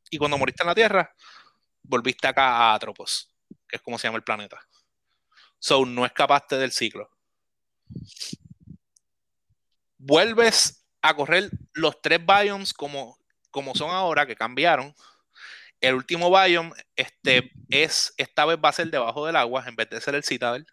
[0.10, 1.14] y cuando moriste en la Tierra,
[1.84, 3.30] volviste acá a Atropos,
[3.68, 4.60] que es como se llama el planeta.
[5.60, 7.10] So, no escapaste del ciclo.
[9.98, 13.18] Vuelves a correr los tres biomes como,
[13.52, 14.94] como son ahora, que cambiaron.
[15.80, 19.90] El último biome este, es, esta vez va a ser debajo del agua en vez
[19.90, 20.66] de ser el Citadel.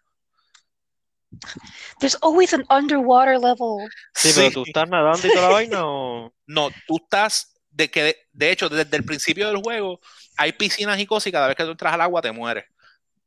[1.99, 3.87] There's always an underwater level.
[4.13, 6.33] Sí, pero tú estás nadando y toda la vaina o.
[6.45, 9.99] No, tú estás, de que de, hecho, desde el principio del juego
[10.37, 12.65] hay piscinas y cosas y cada vez que tú entras al agua te mueres.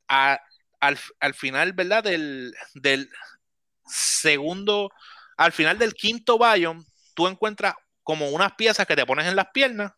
[0.08, 0.40] A-
[0.80, 2.04] al, al final, ¿verdad?
[2.04, 3.10] Del, del
[3.86, 4.90] segundo,
[5.36, 9.48] al final del quinto biome, tú encuentras como unas piezas que te pones en las
[9.52, 9.92] piernas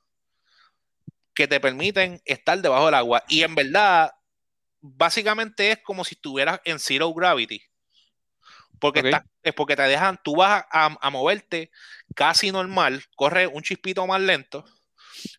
[1.35, 3.23] que te permiten estar debajo del agua.
[3.29, 4.11] Y en verdad,
[4.81, 7.63] básicamente es como si estuvieras en zero gravity.
[8.79, 9.11] Porque,
[9.43, 11.71] es porque te dejan, tú vas a, a moverte
[12.15, 14.65] casi normal, corre un chispito más lento,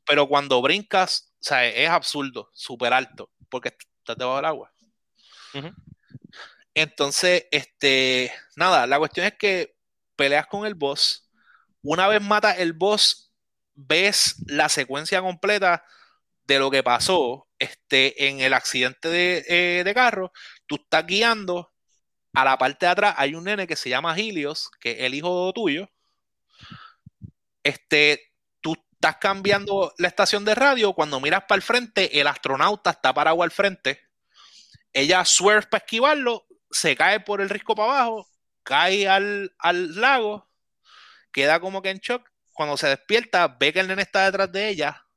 [0.06, 4.72] pero cuando brincas, o sea, es absurdo, súper alto, porque estás debajo del agua.
[6.74, 9.76] Entonces, este, nada, la cuestión es que
[10.16, 11.30] peleas con el boss.
[11.82, 13.34] Una vez matas el boss,
[13.74, 15.84] ves la secuencia completa
[16.46, 20.32] de lo que pasó este, en el accidente de, eh, de carro.
[20.66, 21.74] Tú estás guiando.
[22.38, 25.16] A la parte de atrás hay un nene que se llama Helios, que es el
[25.16, 25.90] hijo tuyo.
[27.64, 30.94] Este, tú estás cambiando la estación de radio.
[30.94, 34.08] Cuando miras para el frente, el astronauta está parado al frente.
[34.94, 38.28] Ella swerve para esquivarlo, se cae por el risco para abajo,
[38.62, 40.48] cae al, al lago,
[41.32, 42.30] queda como que en shock.
[42.54, 45.08] Cuando se despierta, ve que el nene está detrás de ella,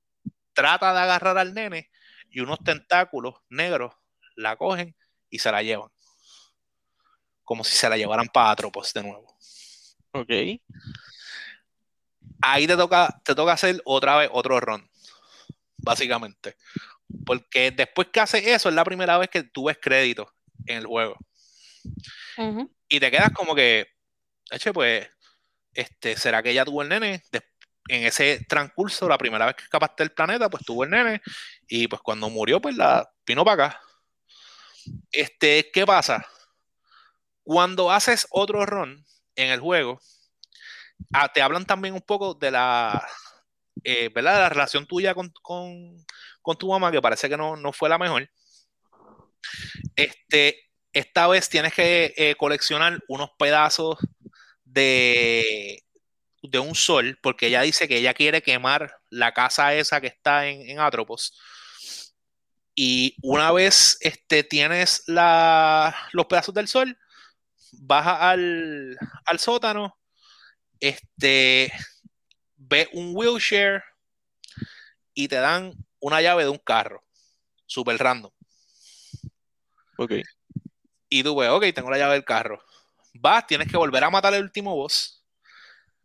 [0.54, 1.90] trata de agarrar al nene
[2.30, 3.94] y unos tentáculos negros
[4.36, 4.96] la cogen
[5.28, 5.90] y se la llevan.
[7.50, 9.36] Como si se la llevaran para Atropos de nuevo.
[10.12, 10.30] Ok.
[12.40, 14.88] Ahí te toca, te toca hacer otra vez otro run,
[15.78, 16.56] básicamente.
[17.26, 20.32] Porque después que haces eso, es la primera vez que tú ves crédito
[20.64, 21.18] en el juego.
[22.86, 23.96] Y te quedas como que,
[24.48, 25.10] eche, pues,
[25.74, 27.24] este, ¿será que ella tuvo el nene?
[27.88, 31.20] En ese transcurso, la primera vez que escapaste del planeta, pues tuvo el nene,
[31.66, 33.80] y pues cuando murió, pues la vino para acá.
[35.10, 36.24] Este, ¿qué pasa?
[37.50, 40.00] Cuando haces otro run en el juego,
[41.12, 43.04] ah, te hablan también un poco de la,
[43.82, 44.38] eh, ¿verdad?
[44.38, 46.06] La relación tuya con, con,
[46.42, 48.30] con tu mamá, que parece que no, no fue la mejor.
[49.96, 53.98] Este, esta vez tienes que eh, coleccionar unos pedazos
[54.62, 55.82] de,
[56.44, 60.46] de un sol, porque ella dice que ella quiere quemar la casa esa que está
[60.46, 61.36] en, en Atropos.
[62.76, 66.96] Y una vez este, tienes la, los pedazos del sol,
[67.72, 69.98] baja al, al sótano,
[70.78, 71.72] este,
[72.56, 73.82] ve un wheelchair
[75.14, 77.04] y te dan una llave de un carro,
[77.66, 78.32] super random.
[79.98, 80.12] Ok.
[81.08, 82.62] Y tú, pues, ok, tengo la llave del carro.
[83.14, 85.26] Vas, tienes que volver a matar el último boss.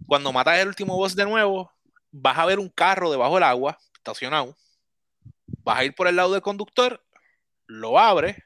[0.07, 1.71] Cuando matas el último boss de nuevo,
[2.11, 4.55] vas a ver un carro debajo del agua, estacionado.
[5.63, 7.03] Vas a ir por el lado del conductor,
[7.67, 8.37] lo abres,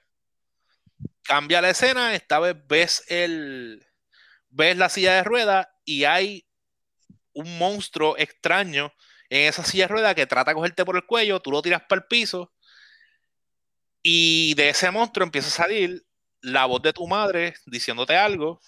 [1.30, 3.86] cambia la escena, esta vez ves el
[4.50, 6.48] ves la silla de ruedas y hay
[7.34, 8.94] un monstruo extraño
[9.30, 11.84] en esa silla de ruedas que trata de cogerte por el cuello, tú lo tiras
[11.90, 12.54] para el piso
[14.02, 16.04] y de ese monstruo empieza a salir
[16.42, 18.62] la voz de tu madre diciéndote algo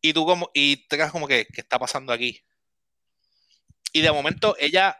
[0.00, 2.40] y tú como y te quedas como que ¿qué está pasando aquí?
[3.92, 4.96] Y de momento ella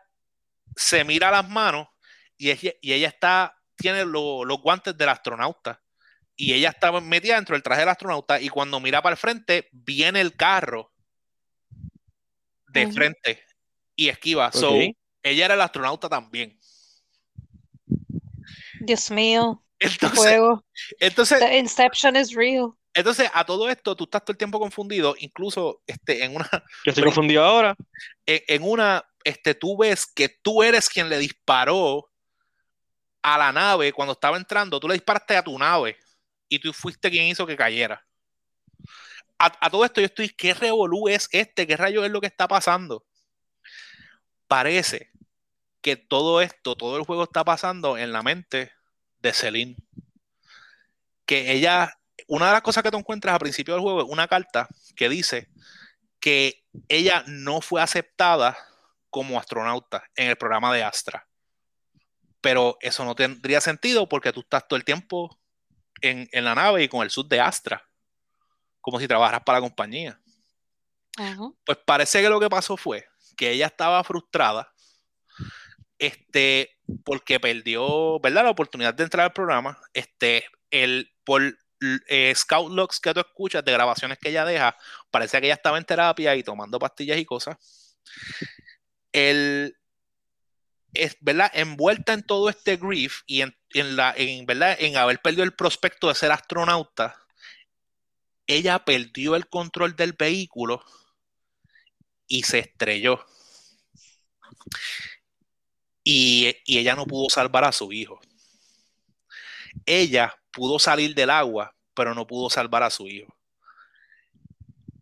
[0.76, 1.88] se mira las manos
[2.38, 5.83] y ella, y ella está tiene lo- los guantes del astronauta
[6.36, 9.68] y ella está metida dentro del traje del astronauta y cuando mira para el frente
[9.72, 10.92] viene el carro
[12.68, 13.44] de frente
[13.94, 14.50] y esquiva.
[14.50, 14.96] So, Ok.
[15.22, 16.58] ella era el astronauta también.
[18.80, 20.64] Dios mío, Entonces, juego.
[21.00, 22.72] entonces The Inception is real.
[22.92, 26.48] Entonces, a todo esto, tú estás todo el tiempo confundido, incluso este, en una,
[26.84, 27.74] Yo estoy confundido ahora.
[28.26, 32.08] en, en una, este, tú ves que tú eres quien le disparó
[33.22, 35.96] a la nave cuando estaba entrando, tú le disparaste a tu nave
[36.54, 38.04] y tú fuiste quien hizo que cayera.
[39.38, 41.66] a, todo esto yo estoy, ¿qué revolú es este?
[41.66, 43.04] ¿Qué rayo es lo que está pasando?
[44.46, 45.10] Parece
[45.84, 48.72] que todo esto, todo el juego está pasando en la mente
[49.18, 49.76] de Celine.
[51.26, 54.26] Que ella, una de las cosas que tú encuentras al principio del juego es una
[54.26, 55.50] carta que dice
[56.20, 58.56] que ella no fue aceptada
[59.10, 61.28] como astronauta en el programa de Astra.
[62.40, 65.38] Pero eso no tendría sentido porque tú estás todo el tiempo
[66.10, 67.86] en, en la nave y con el sud de Astra,
[68.80, 70.20] como si trabajaras para la compañía.
[71.16, 71.50] Ajá.
[71.64, 74.74] Pues parece que lo que pasó fue que ella estaba frustrada
[75.98, 78.44] este, porque perdió, ¿verdad?
[78.44, 81.42] La oportunidad de entrar al programa, este, el, por
[82.08, 84.76] eh, scout logs que tú escuchas de grabaciones que ella deja,
[85.10, 87.96] parece que ella estaba en terapia y tomando pastillas y cosas.
[89.12, 89.76] El,
[90.94, 91.50] es, ¿verdad?
[91.54, 94.76] Envuelta en todo este grief y en, en la, en, ¿verdad?
[94.78, 97.16] En haber perdido el prospecto de ser astronauta,
[98.46, 100.84] ella perdió el control del vehículo
[102.26, 103.24] y se estrelló.
[106.02, 108.20] Y, y ella no pudo salvar a su hijo.
[109.86, 113.34] Ella pudo salir del agua, pero no pudo salvar a su hijo.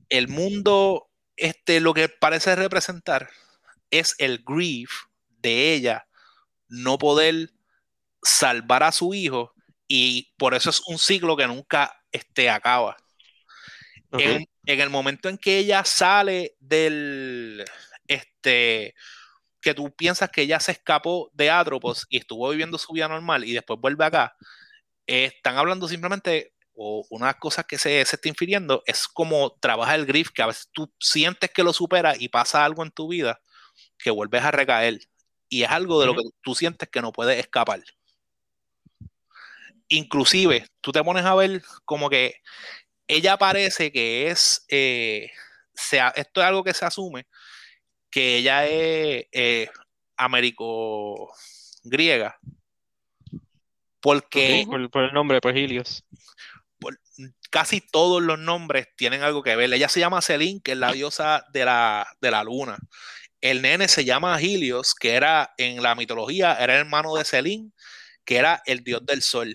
[0.08, 3.30] El mundo, este, lo que parece representar
[3.90, 4.90] es el grief
[5.42, 6.06] de ella
[6.68, 7.50] no poder
[8.22, 9.52] salvar a su hijo
[9.86, 12.96] y por eso es un ciclo que nunca este, acaba.
[14.12, 17.64] En, en el momento en que ella sale del,
[18.06, 18.94] este,
[19.60, 23.44] que tú piensas que ella se escapó de Atropos y estuvo viviendo su vida normal
[23.44, 24.36] y después vuelve acá,
[25.06, 29.06] eh, están hablando simplemente, o una de las cosas que se, se está infiriendo es
[29.08, 32.82] como trabaja el grief, que a veces tú sientes que lo superas y pasa algo
[32.82, 33.40] en tu vida
[33.98, 34.98] que vuelves a recaer.
[35.52, 37.82] Y es algo de lo que tú sientes que no puedes escapar.
[39.88, 42.36] Inclusive, tú te pones a ver como que
[43.06, 45.30] ella parece que es, eh,
[45.74, 47.26] sea, esto es algo que se asume,
[48.10, 49.68] que ella es eh,
[50.16, 52.38] américo-griega.
[54.00, 56.02] Porque Ok, por, por el nombre, pues Helios.
[56.78, 56.98] por-
[57.50, 59.70] casi todos los nombres tienen algo que ver.
[59.70, 62.78] Ella se llama Selin, que es la diosa de la, de la luna.
[63.42, 67.74] El nene se llama Helios, que era en la mitología, era hermano de Selin,
[68.24, 69.54] que era el dios del sol.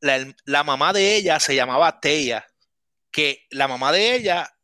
[0.00, 2.46] La, mamá de ella se llamaba Teia,
[3.10, 4.54] que la mamá de ella,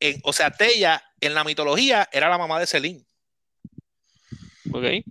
[0.00, 3.06] en- o sea, Teia en la mitología era la mamá de Selin.
[4.72, 5.04] Ok.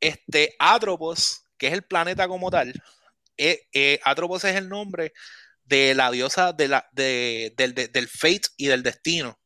[0.00, 2.72] este Atropos, que es el planeta como tal,
[3.36, 5.12] eh, eh, Atropos es el nombre
[5.64, 9.38] de la diosa de la, de- del, de- del fate y del destino.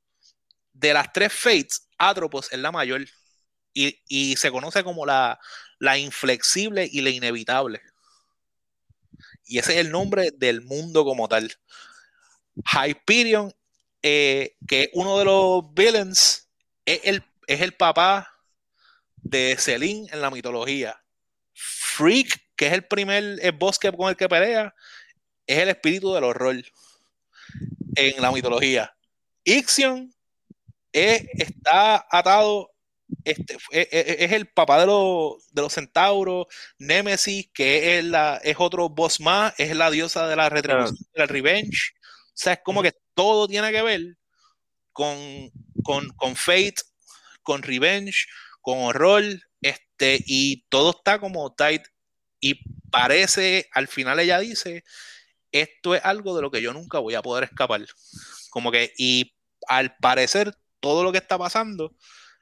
[0.72, 3.06] De las tres fates, Atropos es la mayor
[3.74, 5.38] y, se conoce como la,
[5.98, 7.80] inflexible y la inevitable.
[9.44, 11.52] Y ese es el nombre del mundo como tal.
[12.72, 13.52] Hyperion,
[14.02, 16.48] eh, que es uno de los villains,
[16.84, 17.00] es
[17.60, 18.32] el, papá
[19.16, 21.02] de Selin en la mitología.
[21.52, 24.74] Freak, que es el primer el boss con el que pelea,
[25.46, 26.62] es el espíritu del horror
[27.96, 28.94] en la mitología.
[29.44, 30.14] Ixion
[30.92, 32.70] es- está atado,
[33.24, 36.46] este, es, es- es el papá de, los- de los centauros.
[36.78, 41.18] Nemesis, que es, la, es otro boss más, es la diosa de la retribución, de
[41.20, 41.92] la revenge.
[42.28, 44.00] O sea, es como que todo tiene que ver
[44.92, 45.18] con,
[45.82, 46.76] con, con Fate,
[47.42, 48.26] con Revenge,
[48.60, 49.22] con horror,
[49.60, 51.82] este, y todo está como tight.
[52.40, 52.60] Y
[52.90, 54.84] parece, al final ella dice,
[55.52, 57.84] esto es algo de lo que yo nunca voy a poder escapar.
[58.50, 59.34] Como que, y
[59.68, 61.94] al parecer, todo lo que está pasando,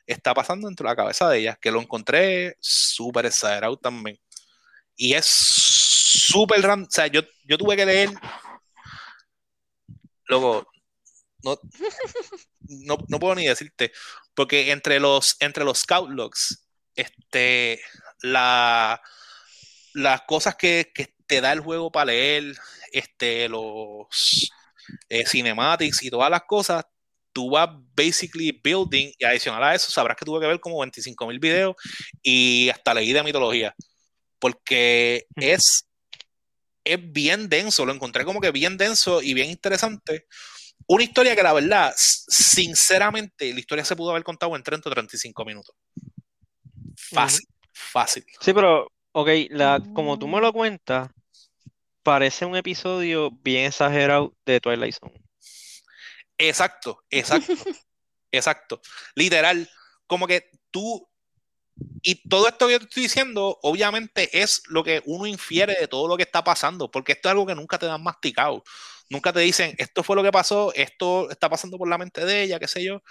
[0.06, 4.18] está pasando dentro de la cabeza de ella, que lo encontré súper exagerado también.
[4.96, 6.88] Y es súper random.
[6.88, 8.10] O sea, yo, yo tuve que leer.
[10.26, 10.66] Luego,
[11.42, 11.58] no,
[12.60, 13.92] no, no puedo ni decirte,
[14.34, 17.80] porque entre los, entre los scout logs, este,
[18.20, 19.00] la,
[19.94, 22.56] las cosas que, que te da el juego para leer,
[22.92, 24.50] este, los
[25.08, 26.84] eh, cinematics y todas las cosas,
[27.38, 31.24] tú vas basically building y adicional a eso sabrás que tuve que ver como 25
[31.28, 31.76] mil videos
[32.20, 33.76] y hasta leí de mitología,
[34.40, 35.42] porque Mm.
[35.42, 35.86] es,
[36.82, 40.26] es bien denso, lo encontré como que bien denso y bien interesante.
[40.88, 44.92] Una historia que la verdad, sinceramente, la historia se pudo haber contado en 30 o
[44.92, 45.76] 35 minutos.
[46.96, 48.24] Fácil, fácil.
[48.40, 51.08] Sí, pero, ok, la, como tú me lo cuentas,
[52.02, 55.27] parece un episodio bien exagerado de Twilight Zone.
[56.38, 57.52] Exacto, exacto,
[58.32, 58.80] exacto.
[59.14, 59.68] Literal,
[60.06, 61.08] como que tú,
[62.02, 65.88] y todo esto que yo te estoy diciendo, obviamente es lo que uno infiere de
[65.88, 68.64] todo lo que está pasando, porque esto es algo que nunca te dan masticado.
[69.10, 72.42] nunca te dicen, esto fue lo que pasó, esto está pasando por la mente de
[72.44, 73.02] ella, qué sé yo.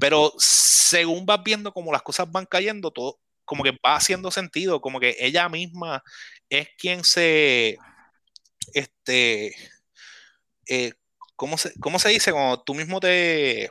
[0.00, 4.80] Pero según vas viendo cómo las cosas van cayendo, todo como que va haciendo sentido,
[4.80, 6.02] como que ella misma
[6.50, 7.78] es quien se,
[8.74, 9.54] este,
[10.68, 10.92] eh,
[11.36, 12.32] ¿cómo, se, ¿cómo se dice?
[12.32, 13.70] Cuando tú mismo te,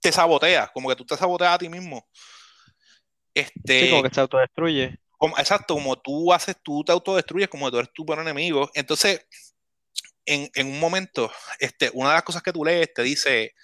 [0.00, 2.06] te saboteas, como que tú te saboteas a ti mismo.
[3.34, 4.98] Este, Sí, como que se autodestruye.
[5.16, 8.70] como- exacto, como tú haces, tú te autodestruyes, como que tú eres tu peor enemigo.
[8.74, 9.24] Entonces,
[10.24, 13.54] en, en un momento, este, una de las cosas que tú lees te dice,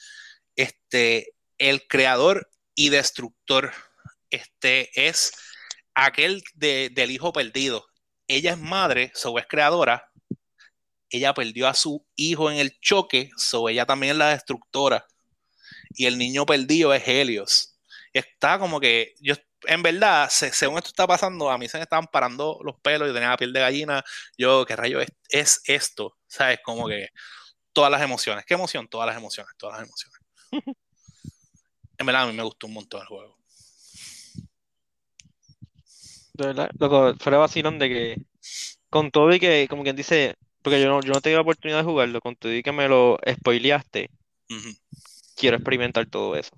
[0.55, 3.73] este, el creador y destructor,
[4.31, 5.33] este, es
[5.95, 7.87] aquel de- del hijo perdido.
[8.29, 10.11] Ella es madre, so es creadora.
[11.11, 15.07] Ella perdió a su hijo en el choque, so ella también es la destructora.
[15.91, 17.79] Y el niño perdido es Helios.
[18.13, 19.35] Está como que, yo,
[19.65, 23.09] en verdad, se- según esto está pasando, a mí se me estaban parando los pelos,
[23.09, 24.05] yo tenía la piel de gallina.
[24.39, 26.17] Yo, ¿qué rayo es, es esto?
[26.27, 26.61] ¿Sabes?
[26.65, 27.09] Como que
[27.73, 28.45] todas las emociones.
[28.47, 28.89] ¿Qué emoción?
[28.89, 30.21] Todas las emociones, todas las emociones.
[31.99, 33.37] En verdad, a mí me gustó un montón el juego.
[36.35, 38.17] De verdad, loco, fuera vacilón de que
[38.91, 40.37] con todo y que, como quien dice,
[40.67, 42.89] porque yo no, yo no tengo la oportunidad de jugarlo, con todo y que me
[42.89, 44.11] lo spoileaste,
[44.51, 44.71] Ujú.
[45.37, 46.51] quiero experimentar todo eso.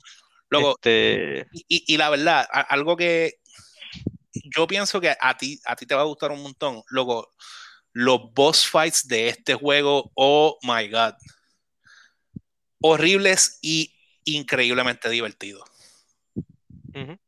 [0.49, 3.35] Luego, Este, y, y la verdad, algo que
[4.57, 7.29] yo pienso que a ti, a ti te va a gustar un montón, luego,
[7.93, 11.13] los boss fights de este juego, oh my god,
[12.81, 13.95] horribles y
[14.25, 15.65] increíblemente divertidos,
[16.95, 17.19] ujú.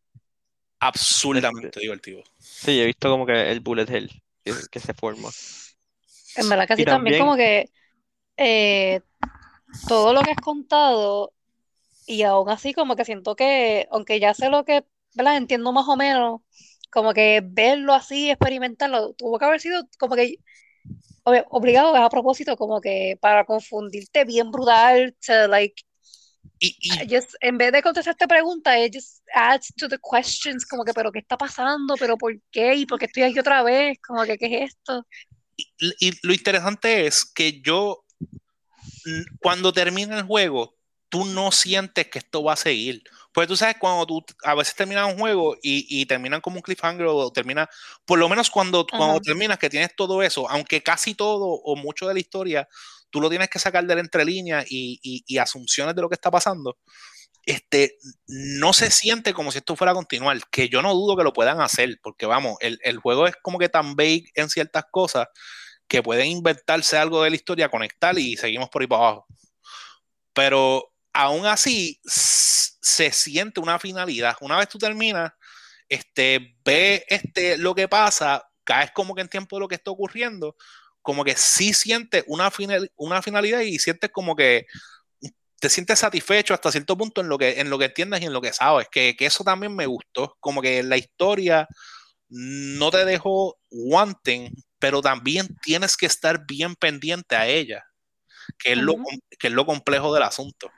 [0.79, 2.25] absurdamente divertidos.
[2.39, 4.11] Sí, he visto como que el bullet hell
[4.43, 5.29] que, que se forma.
[6.37, 7.71] En verdad que sí, también también- como que
[8.39, 9.01] eh,
[9.89, 11.33] todo lo que has contado
[12.07, 15.37] y aún así como que siento que, aunque ya sé lo que, ¿verdad?
[15.39, 16.43] Entiendo más o menos,
[16.91, 20.37] como que verlo así, experimentarlo, tuvo que haber sido como que
[21.25, 25.83] ob- obligado a propósito, como que para confundirte bien brutal, to like,
[26.61, 30.67] Y, y- just, en vez de contestar esta pregunta, it just adds to the questions,
[30.67, 31.97] como que, pero ¿qué está pasando?
[31.99, 32.75] ¿Pero por qué?
[32.77, 33.99] ¿Y por qué estoy aquí otra vez?
[34.07, 35.07] Como que, ¿qué es esto?
[36.01, 38.05] Y- lo interesante es que yo,
[39.41, 40.77] cuando termina el juego,
[41.09, 43.03] tú no sientes que esto va a seguir.
[43.33, 46.63] Pues tú sabes, cuando tú a veces terminas un juego y, y terminan como un
[46.63, 47.69] cliffhanger o termina,
[48.05, 52.07] por lo menos cuando, cuando terminas que tienes todo eso, aunque casi todo o mucho
[52.07, 52.69] de la historia,
[53.11, 56.15] tú lo tienes que sacar de la entrelínea y, y- y asunciones de lo que
[56.15, 56.79] está pasando.
[57.51, 57.99] Este,
[58.29, 61.33] no se siente como si esto fuera a continuar, que yo no dudo que lo
[61.33, 65.27] puedan hacer, porque vamos, el, el juego es como que tan vague en ciertas cosas
[65.89, 69.27] que pueden inventarse algo de la historia, conectar y seguimos por ahí para abajo.
[70.33, 74.37] Pero aún así se siente una finalidad.
[74.41, 75.33] Una vez tú terminas,
[75.89, 79.91] este, ves este, lo que pasa, caes como que en tiempo de lo que está
[79.91, 80.55] ocurriendo,
[81.03, 84.67] como que sí sientes una, final, una finalidad y sientes como que
[85.61, 88.33] te sientes satisfecho hasta cierto punto en lo que, en lo que entiendes y en
[88.33, 91.69] lo que sabes, que, que eso también me gustó, como que la historia
[92.31, 97.85] no te dejó wanting, pero también tienes que estar bien pendiente a ella,
[98.59, 99.05] que es, lo, Ujú.
[99.39, 100.71] que es lo complejo del asunto.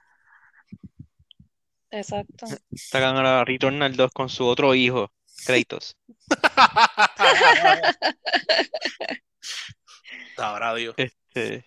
[1.90, 2.46] Exacto.
[2.74, 5.12] Sacan a Returnal 2 con su otro hijo,
[5.46, 5.96] Kratos.
[10.36, 10.94] Sabrá Dios.
[10.96, 11.66] Este,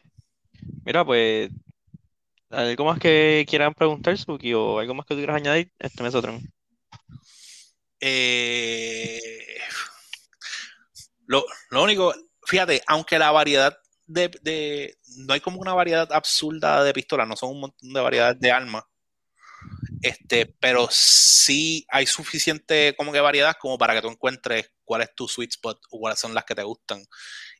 [0.83, 1.49] mira, pues,
[2.55, 5.71] ¿algo más que quieran preguntar, Suki, o algo más que tú quieras añadir?
[5.79, 6.41] Este Mesotron.
[7.99, 9.57] Eh,
[11.27, 12.13] lo, lo único,
[12.45, 17.35] fíjate, aunque la variedad de, de- no hay como una variedad absurda de pistolas, no
[17.35, 18.83] son un montón de variedades de armas.
[20.01, 25.13] Este, pero sí hay suficiente como que variedad como para que tú encuentres cuál es
[25.15, 27.03] tu sweet spot o cuáles son las que te gustan.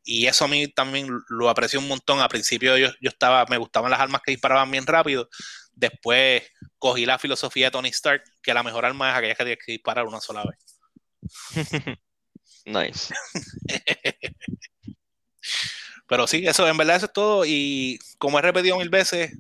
[0.04, 2.20] Y eso a mí también lo aprecio un montón.
[2.22, 5.30] Al principio yo, yo estaba, me gustaban las armas que disparaban bien rápido.
[5.74, 6.44] Después
[6.78, 9.72] cogí la filosofía de Tony Stark, que la mejor arma es aquella que tienes que
[9.74, 10.80] disparar una sola vez.
[12.66, 13.14] Nice.
[16.08, 17.46] Pero sí, eso, en verdad eso es todo.
[17.46, 19.32] Y como he repetido mil veces,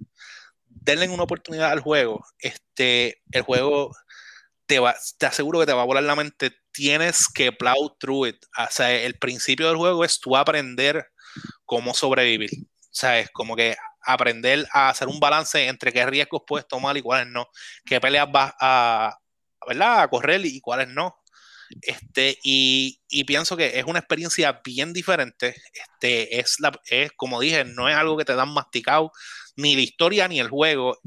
[0.68, 2.26] denle una oportunidad al juego.
[2.40, 3.96] Este, el juego
[4.66, 6.52] te va, te aseguro que te va a volar la mente.
[6.76, 8.46] Tienes que plow through it.
[8.58, 11.08] O sea, el principio del juego es tú aprender
[11.64, 12.50] cómo sobrevivir.
[12.54, 16.98] O sea, es como que aprender a hacer un balance entre qué riesgos puedes tomar
[16.98, 17.48] y cuáles no.
[17.86, 19.18] Qué peleas vas a,
[19.66, 20.02] ¿verdad?
[20.02, 21.16] a correr y cuáles no.
[21.82, 25.56] Este, y, y pienso que es una experiencia bien diferente.
[25.74, 29.12] Este, es, la, es, como dije, no es algo que te dan masticado,
[29.56, 31.00] ni la historia ni el juego.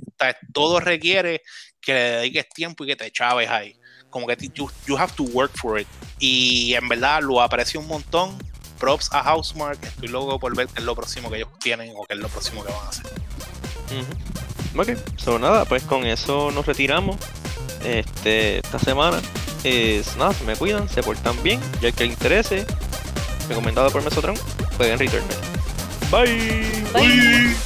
[0.52, 1.42] Todo requiere
[1.80, 3.77] que le dediques tiempo y que te chaves ahí.
[4.10, 5.86] Como que you, you have to work for it.
[6.18, 8.36] Y en verdad lo aprecio un montón.
[8.78, 9.82] props a Housemark.
[9.82, 12.28] Estoy loco por ver qué es lo próximo que ellos tienen o qué es lo
[12.28, 13.06] próximo que van a hacer.
[13.06, 14.80] Ujú.
[14.80, 17.16] Ok, so nada, pues con eso nos retiramos
[17.84, 19.20] este, esta semana.
[19.64, 21.60] Es, nada, se me cuidan, se portan bien.
[21.82, 22.66] Y al que le interese,
[23.48, 24.36] recomendado por Mesotron,
[24.76, 25.36] pueden returnar.
[26.10, 26.82] Bye.
[26.92, 27.08] Bye.
[27.08, 27.56] Bye.